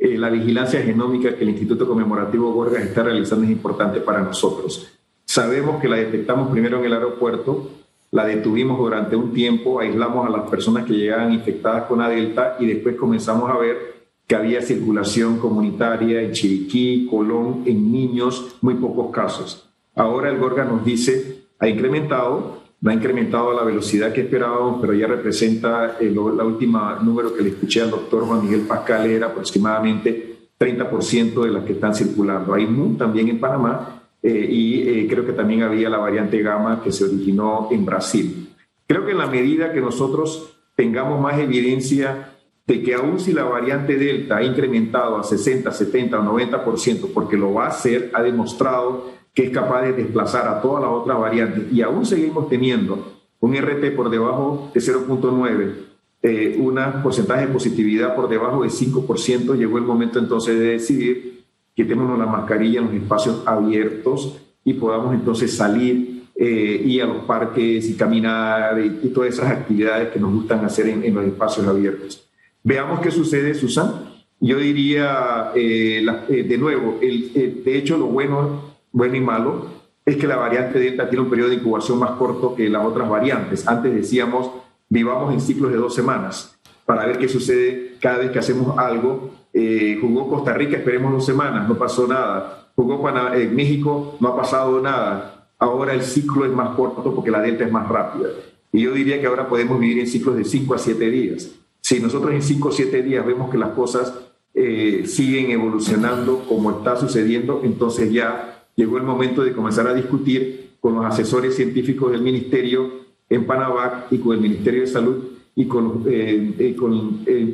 eh, 0.00 0.16
la 0.18 0.30
vigilancia 0.30 0.82
genómica 0.82 1.34
que 1.34 1.44
el 1.44 1.50
Instituto 1.50 1.86
Conmemorativo 1.86 2.52
Gorgas 2.52 2.82
está 2.82 3.04
realizando 3.04 3.44
es 3.44 3.50
importante 3.50 4.00
para 4.00 4.22
nosotros. 4.22 4.88
Sabemos 5.24 5.80
que 5.80 5.88
la 5.88 5.96
detectamos 5.96 6.50
primero 6.50 6.78
en 6.78 6.86
el 6.86 6.94
aeropuerto, 6.94 7.70
la 8.10 8.24
detuvimos 8.24 8.78
durante 8.78 9.16
un 9.16 9.32
tiempo, 9.32 9.80
aislamos 9.80 10.26
a 10.26 10.30
las 10.30 10.48
personas 10.48 10.86
que 10.86 10.94
llegaban 10.94 11.32
infectadas 11.32 11.84
con 11.84 11.98
la 11.98 12.08
Delta 12.08 12.56
y 12.58 12.66
después 12.66 12.96
comenzamos 12.96 13.50
a 13.50 13.58
ver 13.58 13.98
que 14.26 14.34
había 14.34 14.62
circulación 14.62 15.38
comunitaria 15.38 16.22
en 16.22 16.32
Chiriquí, 16.32 17.06
Colón, 17.10 17.62
en 17.66 17.90
niños, 17.90 18.56
muy 18.60 18.74
pocos 18.74 19.10
casos. 19.10 19.68
Ahora 19.94 20.30
el 20.30 20.38
Gorga 20.38 20.64
nos 20.64 20.84
dice, 20.84 21.44
ha 21.58 21.66
incrementado, 21.66 22.58
no 22.80 22.90
ha 22.90 22.94
incrementado 22.94 23.50
a 23.50 23.54
la 23.54 23.64
velocidad 23.64 24.12
que 24.12 24.20
esperábamos, 24.22 24.80
pero 24.80 24.94
ya 24.94 25.06
representa 25.06 25.96
el, 25.98 26.14
la 26.14 26.44
última 26.44 26.98
número 27.02 27.34
que 27.34 27.42
le 27.42 27.50
escuché 27.50 27.82
al 27.82 27.90
doctor 27.90 28.24
Juan 28.24 28.44
Miguel 28.44 28.62
Pascal, 28.62 29.10
era 29.10 29.28
aproximadamente 29.28 30.50
30% 30.58 31.42
de 31.44 31.50
las 31.50 31.64
que 31.64 31.72
están 31.72 31.94
circulando. 31.94 32.54
Hay 32.54 32.66
también 32.98 33.28
en 33.28 33.40
Panamá 33.40 34.02
eh, 34.22 34.46
y 34.50 34.88
eh, 34.88 35.06
creo 35.08 35.24
que 35.24 35.32
también 35.32 35.62
había 35.62 35.88
la 35.88 35.98
variante 35.98 36.42
gamma 36.42 36.82
que 36.82 36.92
se 36.92 37.04
originó 37.04 37.68
en 37.70 37.84
Brasil. 37.84 38.48
Creo 38.86 39.04
que 39.04 39.12
en 39.12 39.18
la 39.18 39.26
medida 39.26 39.72
que 39.72 39.80
nosotros 39.80 40.58
tengamos 40.74 41.20
más 41.20 41.38
evidencia 41.38 42.34
de 42.66 42.82
que 42.82 42.94
aún 42.94 43.18
si 43.18 43.32
la 43.32 43.44
variante 43.44 43.96
Delta 43.96 44.36
ha 44.36 44.42
incrementado 44.42 45.16
a 45.16 45.24
60, 45.24 45.70
70 45.70 46.20
o 46.20 46.38
90%, 46.38 47.12
porque 47.14 47.36
lo 47.36 47.54
va 47.54 47.66
a 47.66 47.68
hacer, 47.68 48.10
ha 48.12 48.22
demostrado 48.22 49.10
que 49.34 49.44
es 49.44 49.50
capaz 49.50 49.82
de 49.82 49.92
desplazar 49.92 50.48
a 50.48 50.60
todas 50.60 50.82
las 50.82 50.90
otras 50.90 51.18
variantes 51.18 51.72
y 51.72 51.80
aún 51.80 52.04
seguimos 52.04 52.48
teniendo 52.48 53.14
un 53.40 53.54
RT 53.54 53.94
por 53.94 54.10
debajo 54.10 54.70
de 54.74 54.80
0.9, 54.80 55.74
eh, 56.22 56.56
un 56.58 56.78
porcentaje 57.02 57.46
de 57.46 57.52
positividad 57.52 58.16
por 58.16 58.28
debajo 58.28 58.62
de 58.62 58.68
5%, 58.68 59.56
llegó 59.56 59.78
el 59.78 59.84
momento 59.84 60.18
entonces 60.18 60.58
de 60.58 60.66
decidir 60.72 61.37
que 61.78 61.84
tenemos 61.84 62.18
la 62.18 62.26
mascarilla 62.26 62.80
en 62.80 62.86
los 62.86 62.94
espacios 62.94 63.40
abiertos 63.46 64.36
y 64.64 64.74
podamos 64.74 65.14
entonces 65.14 65.56
salir 65.56 66.24
eh, 66.34 66.82
ir 66.84 67.04
a 67.04 67.06
los 67.06 67.18
parques 67.18 67.88
y 67.88 67.94
caminar 67.94 68.80
y, 68.80 69.10
todas 69.10 69.32
esas 69.32 69.52
actividades 69.52 70.08
que 70.08 70.18
nos 70.18 70.32
gustan 70.32 70.64
hacer 70.64 70.88
en, 70.88 71.14
los 71.14 71.24
espacios 71.24 71.64
abiertos. 71.68 72.28
Veamos 72.64 72.98
qué 72.98 73.12
sucede, 73.12 73.54
Susan. 73.54 73.92
Yo 74.40 74.58
diría, 74.58 75.52
eh, 75.54 76.04
eh, 76.28 76.42
de 76.42 76.58
nuevo, 76.58 76.98
el, 77.00 77.62
de 77.62 77.78
hecho 77.78 77.96
lo 77.96 78.06
bueno 78.06 78.74
bueno 78.90 79.14
y 79.14 79.20
malo, 79.20 79.66
es 80.04 80.16
que 80.16 80.26
la 80.26 80.34
variante 80.34 80.80
Delta 80.80 81.08
tiene 81.08 81.22
un 81.22 81.30
periodo 81.30 81.50
de 81.50 81.56
incubación 81.56 82.00
más 82.00 82.10
corto 82.12 82.56
que 82.56 82.68
las 82.68 82.84
otras 82.84 83.08
variantes. 83.08 83.68
Antes 83.68 83.94
decíamos, 83.94 84.50
vivamos 84.88 85.32
en 85.32 85.40
ciclos 85.40 85.70
de 85.70 85.76
dos 85.76 85.94
semanas 85.94 86.58
para 86.84 87.06
ver 87.06 87.18
qué 87.18 87.28
sucede 87.28 87.94
cada 88.00 88.18
vez 88.18 88.32
que 88.32 88.40
hacemos 88.40 88.76
algo. 88.76 89.37
Eh, 89.52 89.98
jugó 90.00 90.28
Costa 90.28 90.52
Rica, 90.52 90.76
esperemos 90.76 91.12
dos 91.12 91.26
semanas, 91.26 91.68
no 91.68 91.76
pasó 91.76 92.06
nada. 92.06 92.70
Jugó 92.74 93.08
en 93.34 93.54
México, 93.54 94.16
no 94.20 94.28
ha 94.28 94.36
pasado 94.36 94.80
nada. 94.80 95.48
Ahora 95.58 95.94
el 95.94 96.02
ciclo 96.02 96.44
es 96.44 96.52
más 96.52 96.76
corto 96.76 97.14
porque 97.14 97.30
la 97.30 97.40
Delta 97.40 97.64
es 97.64 97.72
más 97.72 97.88
rápida. 97.88 98.28
Y 98.72 98.82
yo 98.82 98.92
diría 98.92 99.20
que 99.20 99.26
ahora 99.26 99.48
podemos 99.48 99.80
vivir 99.80 99.98
en 99.98 100.06
ciclos 100.06 100.36
de 100.36 100.44
5 100.44 100.74
a 100.74 100.78
7 100.78 101.10
días. 101.10 101.50
Si 101.80 101.98
nosotros 102.00 102.32
en 102.32 102.42
5 102.42 102.68
o 102.68 102.72
7 102.72 103.02
días 103.02 103.26
vemos 103.26 103.50
que 103.50 103.58
las 103.58 103.70
cosas 103.70 104.12
eh, 104.54 105.04
siguen 105.06 105.50
evolucionando 105.50 106.44
como 106.48 106.70
está 106.70 106.96
sucediendo, 106.96 107.62
entonces 107.64 108.12
ya 108.12 108.66
llegó 108.76 108.98
el 108.98 109.04
momento 109.04 109.42
de 109.42 109.52
comenzar 109.52 109.88
a 109.88 109.94
discutir 109.94 110.76
con 110.80 110.94
los 110.94 111.04
asesores 111.04 111.56
científicos 111.56 112.12
del 112.12 112.22
Ministerio 112.22 112.90
en 113.28 113.46
Panamá 113.46 114.06
y 114.10 114.18
con 114.18 114.34
el 114.34 114.40
Ministerio 114.40 114.82
de 114.82 114.86
Salud 114.86 115.24
y 115.58 115.66
con, 115.66 116.04
eh, 116.06 116.54
eh, 116.56 116.76
con 116.76 117.24
eh, 117.26 117.52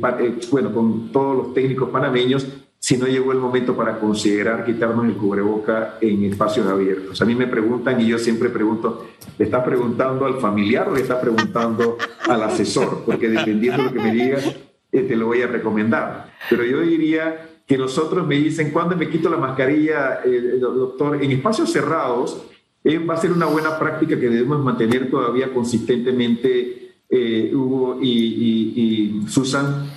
bueno, 0.51 0.75
con 0.75 1.11
todos 1.11 1.37
los 1.39 1.55
técnicos 1.55 1.89
panameños 1.89 2.47
si 2.79 2.99
no 2.99 3.07
llegó 3.07 3.33
el 3.33 3.39
momento 3.39 3.75
para 3.75 3.99
considerar 3.99 4.67
quitarnos 4.67 5.07
el 5.07 5.15
cubreboca 5.15 5.97
en 6.03 6.23
espacios 6.25 6.67
abiertos. 6.67 7.23
A 7.23 7.25
mí 7.25 7.35
me 7.35 7.47
preguntan 7.47 7.99
y 7.99 8.07
yo 8.07 8.19
siempre 8.19 8.51
pregunto, 8.51 9.07
¿le 9.39 9.47
estás 9.47 9.65
preguntando 9.65 10.27
al 10.27 10.39
familiar 10.39 10.87
o 10.91 10.95
le 10.95 11.01
estás 11.01 11.19
preguntando 11.19 11.97
al 12.29 12.43
asesor? 12.43 13.05
Porque 13.07 13.31
dependiendo 13.31 13.85
de 13.85 13.89
lo 13.89 13.95
que 13.95 14.03
me 14.03 14.13
digas, 14.13 14.55
te 14.91 15.17
lo 15.17 15.29
voy 15.29 15.41
a 15.41 15.47
recomendar. 15.47 16.35
Pero 16.51 16.63
yo 16.63 16.83
diría 16.83 17.55
que 17.67 17.79
nosotros 17.79 18.27
me 18.27 18.35
dicen, 18.35 18.71
¿cuándo 18.71 18.97
me 18.97 19.09
quito 19.09 19.31
la 19.31 19.39
mascarilla, 19.39 20.21
eh, 20.23 20.59
doctor? 20.61 21.25
En 21.25 21.33
espacios 21.33 21.73
cerrados 21.73 22.45
eh, 22.85 22.99
va 22.99 23.15
a 23.15 23.17
ser 23.17 23.33
una 23.33 23.47
buena 23.47 23.79
práctica 23.79 24.21
que 24.21 24.29
debemos 24.29 24.63
mantener 24.63 25.11
todavía 25.11 25.51
consistentemente, 25.55 26.84
eh, 27.15 27.55
Hugo 27.55 27.99
y, 28.03 29.23
Susan, 29.29 29.91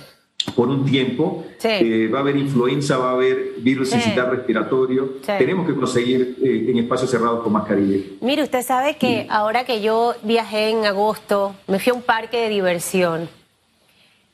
por 0.54 0.68
un 0.68 0.84
tiempo. 0.84 1.44
va 1.62 2.18
a 2.18 2.20
haber 2.20 2.36
influenza, 2.36 2.96
va 2.96 3.10
a 3.10 3.12
haber 3.12 3.54
virus 3.58 3.90
sí. 3.90 3.98
respiratorio. 4.14 5.14
Tenemos 5.26 5.66
que 5.66 5.74
proseguir 5.74 6.36
en 6.40 6.78
espacios 6.78 7.10
cerrados 7.10 7.42
con 7.42 7.52
mascarilla. 7.52 8.04
Mire, 8.20 8.42
usted 8.42 8.62
sabe 8.62 8.96
que 8.96 9.26
ahora 9.28 9.64
que 9.64 9.82
yo 9.82 10.14
viajé 10.22 10.70
en 10.70 10.86
agosto, 10.86 11.54
me 11.66 11.78
fui 11.78 11.90
a 11.90 11.94
un 11.94 12.02
parque 12.02 12.38
de 12.38 12.48
diversión 12.48 13.28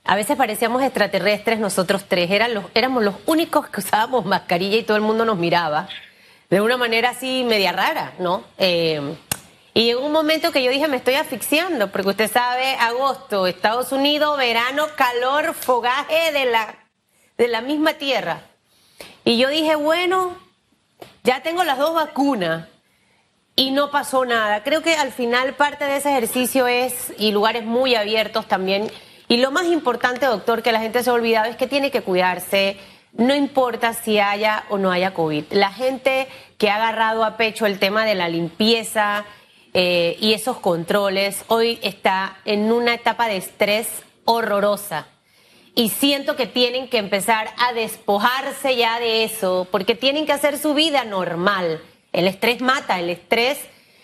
a 0.06 0.16
veces 0.16 0.36
parecíamos 0.36 0.82
extraterrestres 0.82 1.58
nosotros 1.58 2.04
tres, 2.06 2.30
Eran 2.30 2.52
los, 2.52 2.64
éramos 2.74 3.02
los 3.02 3.14
únicos 3.24 3.68
que 3.68 3.80
usábamos 3.80 4.26
mascarilla 4.26 4.76
y 4.76 4.82
todo 4.82 4.98
el 4.98 5.02
mundo 5.02 5.24
nos 5.24 5.38
miraba 5.38 5.88
de 6.50 6.60
una 6.60 6.76
manera 6.76 7.10
así 7.10 7.42
media 7.48 7.72
rara, 7.72 8.12
¿no? 8.18 8.44
Eh, 8.58 9.16
y 9.76 9.86
llegó 9.86 10.06
un 10.06 10.12
momento 10.12 10.52
que 10.52 10.62
yo 10.62 10.70
dije, 10.70 10.86
me 10.86 10.96
estoy 10.96 11.14
asfixiando, 11.14 11.90
porque 11.90 12.10
usted 12.10 12.30
sabe, 12.30 12.76
agosto, 12.76 13.48
Estados 13.48 13.90
Unidos, 13.90 14.38
verano, 14.38 14.86
calor, 14.96 15.52
fogaje 15.52 16.30
de 16.30 16.44
la, 16.44 16.76
de 17.36 17.48
la 17.48 17.60
misma 17.60 17.94
tierra. 17.94 18.42
Y 19.24 19.36
yo 19.36 19.48
dije, 19.48 19.74
bueno, 19.74 20.38
ya 21.24 21.42
tengo 21.42 21.64
las 21.64 21.78
dos 21.78 21.92
vacunas 21.92 22.68
y 23.56 23.72
no 23.72 23.90
pasó 23.90 24.24
nada. 24.24 24.62
Creo 24.62 24.80
que 24.80 24.94
al 24.94 25.10
final 25.10 25.54
parte 25.54 25.86
de 25.86 25.96
ese 25.96 26.10
ejercicio 26.10 26.68
es, 26.68 27.12
y 27.18 27.32
lugares 27.32 27.64
muy 27.64 27.96
abiertos 27.96 28.46
también, 28.46 28.88
y 29.26 29.38
lo 29.38 29.50
más 29.50 29.66
importante, 29.66 30.26
doctor, 30.26 30.62
que 30.62 30.70
la 30.70 30.80
gente 30.80 31.02
se 31.02 31.10
ha 31.10 31.14
olvidado 31.14 31.50
es 31.50 31.56
que 31.56 31.66
tiene 31.66 31.90
que 31.90 32.02
cuidarse, 32.02 32.76
no 33.12 33.34
importa 33.34 33.92
si 33.92 34.20
haya 34.20 34.66
o 34.68 34.78
no 34.78 34.92
haya 34.92 35.14
COVID. 35.14 35.46
La 35.50 35.72
gente 35.72 36.28
que 36.58 36.70
ha 36.70 36.76
agarrado 36.76 37.24
a 37.24 37.36
pecho 37.36 37.66
el 37.66 37.80
tema 37.80 38.04
de 38.04 38.14
la 38.14 38.28
limpieza 38.28 39.24
eh, 39.74 40.16
y 40.20 40.32
esos 40.32 40.58
controles, 40.58 41.44
hoy 41.48 41.80
está 41.82 42.38
en 42.44 42.72
una 42.72 42.94
etapa 42.94 43.26
de 43.26 43.36
estrés 43.36 43.88
horrorosa. 44.24 45.08
Y 45.74 45.88
siento 45.88 46.36
que 46.36 46.46
tienen 46.46 46.88
que 46.88 46.98
empezar 46.98 47.52
a 47.58 47.72
despojarse 47.72 48.76
ya 48.76 49.00
de 49.00 49.24
eso, 49.24 49.66
porque 49.72 49.96
tienen 49.96 50.26
que 50.26 50.32
hacer 50.32 50.58
su 50.58 50.74
vida 50.74 51.04
normal. 51.04 51.82
El 52.12 52.28
estrés 52.28 52.60
mata, 52.60 53.00
el 53.00 53.10
estrés 53.10 53.58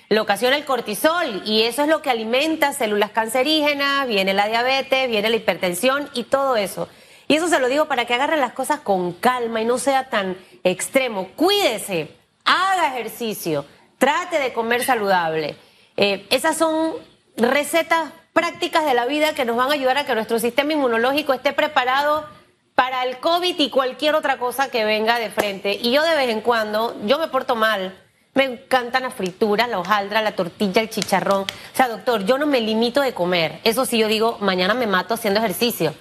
lo 0.08 0.22
ocasiona 0.22 0.56
el 0.56 0.64
cortisol 0.64 1.42
y 1.46 1.62
eso 1.62 1.82
es 1.82 1.88
lo 1.88 2.02
que 2.02 2.10
alimenta 2.10 2.72
células 2.72 3.12
cancerígenas, 3.12 4.08
viene 4.08 4.34
la 4.34 4.48
diabetes, 4.48 5.08
viene 5.08 5.30
la 5.30 5.36
hipertensión 5.36 6.10
y 6.14 6.24
todo 6.24 6.56
eso. 6.56 6.88
Y 7.28 7.36
eso 7.36 7.46
se 7.46 7.60
lo 7.60 7.68
digo 7.68 7.84
para 7.84 8.06
que 8.06 8.14
agarren 8.14 8.40
las 8.40 8.54
cosas 8.54 8.80
con 8.80 9.12
calma 9.12 9.62
y 9.62 9.64
no 9.64 9.78
sea 9.78 10.08
tan 10.08 10.36
extremo. 10.64 11.28
Cuídese, 11.36 12.08
haga 12.44 12.88
ejercicio, 12.88 13.64
trate 14.00 14.40
de 14.40 14.52
comer 14.52 14.82
saludable. 14.82 15.54
Eh, 15.96 16.26
esas 16.30 16.56
son 16.56 16.94
recetas 17.36 18.10
prácticas 18.32 18.84
de 18.84 18.94
la 18.94 19.06
vida 19.06 19.34
que 19.34 19.44
nos 19.44 19.56
van 19.56 19.70
a 19.70 19.74
ayudar 19.74 19.98
a 19.98 20.04
que 20.04 20.14
nuestro 20.16 20.40
sistema 20.40 20.72
inmunológico 20.72 21.32
esté 21.32 21.52
preparado 21.52 22.26
para 22.74 23.04
el 23.04 23.18
COVID 23.18 23.54
y 23.60 23.70
cualquier 23.70 24.16
otra 24.16 24.38
cosa 24.38 24.70
que 24.70 24.84
venga 24.84 25.20
de 25.20 25.30
frente. 25.30 25.78
Y 25.80 25.92
yo 25.92 26.02
de 26.02 26.16
vez 26.16 26.30
en 26.30 26.40
cuando, 26.40 26.96
yo 27.04 27.18
me 27.20 27.28
porto 27.28 27.54
mal 27.54 27.94
me 28.34 28.44
encantan 28.44 29.02
las 29.02 29.14
frituras, 29.14 29.68
la 29.68 29.78
hojaldra, 29.78 30.22
la 30.22 30.32
tortilla, 30.32 30.80
el 30.80 30.88
chicharrón. 30.88 31.42
O 31.42 31.46
sea, 31.76 31.88
doctor, 31.88 32.24
yo 32.24 32.38
no 32.38 32.46
me 32.46 32.60
limito 32.60 33.00
de 33.00 33.12
comer. 33.12 33.60
Eso 33.64 33.84
sí, 33.84 33.98
yo 33.98 34.08
digo, 34.08 34.38
mañana 34.40 34.74
me 34.74 34.86
mato 34.86 35.14
haciendo 35.14 35.40
ejercicio. 35.40 35.94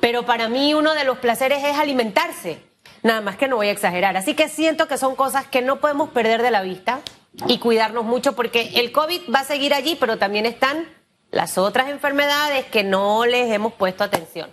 Pero 0.00 0.24
para 0.24 0.48
mí 0.48 0.74
uno 0.74 0.94
de 0.94 1.04
los 1.04 1.18
placeres 1.18 1.62
es 1.64 1.78
alimentarse. 1.78 2.60
Nada 3.02 3.20
más 3.20 3.36
que 3.36 3.46
no 3.46 3.56
voy 3.56 3.68
a 3.68 3.72
exagerar. 3.72 4.16
Así 4.16 4.34
que 4.34 4.48
siento 4.48 4.88
que 4.88 4.98
son 4.98 5.14
cosas 5.14 5.46
que 5.46 5.62
no 5.62 5.76
podemos 5.76 6.10
perder 6.10 6.42
de 6.42 6.50
la 6.50 6.62
vista 6.62 7.00
y 7.46 7.58
cuidarnos 7.58 8.04
mucho 8.04 8.34
porque 8.34 8.72
el 8.74 8.92
COVID 8.92 9.32
va 9.32 9.40
a 9.40 9.44
seguir 9.44 9.74
allí, 9.74 9.96
pero 9.98 10.18
también 10.18 10.46
están 10.46 10.88
las 11.30 11.58
otras 11.58 11.88
enfermedades 11.90 12.64
que 12.66 12.84
no 12.84 13.26
les 13.26 13.50
hemos 13.52 13.72
puesto 13.74 14.04
atención. 14.04 14.50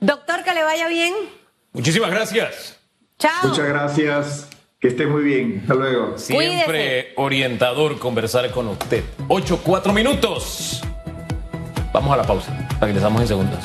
Doctor, 0.00 0.42
que 0.42 0.52
le 0.54 0.62
vaya 0.62 0.88
bien. 0.88 1.14
Muchísimas 1.72 2.10
gracias. 2.10 2.78
Chao. 3.18 3.48
Muchas 3.48 3.66
gracias. 3.66 4.48
Que 4.80 4.88
esté 4.88 5.06
muy 5.06 5.22
bien. 5.22 5.60
Hasta 5.62 5.74
luego. 5.74 6.18
Siempre 6.18 7.14
orientador 7.16 7.98
conversar 7.98 8.50
con 8.50 8.68
usted. 8.68 9.02
Ocho, 9.28 9.60
cuatro 9.64 9.92
minutos. 9.92 10.82
Vamos 11.92 12.12
a 12.12 12.16
la 12.18 12.24
pausa. 12.24 12.68
Regresamos 12.80 13.22
en 13.22 13.28
segundos. 13.28 13.60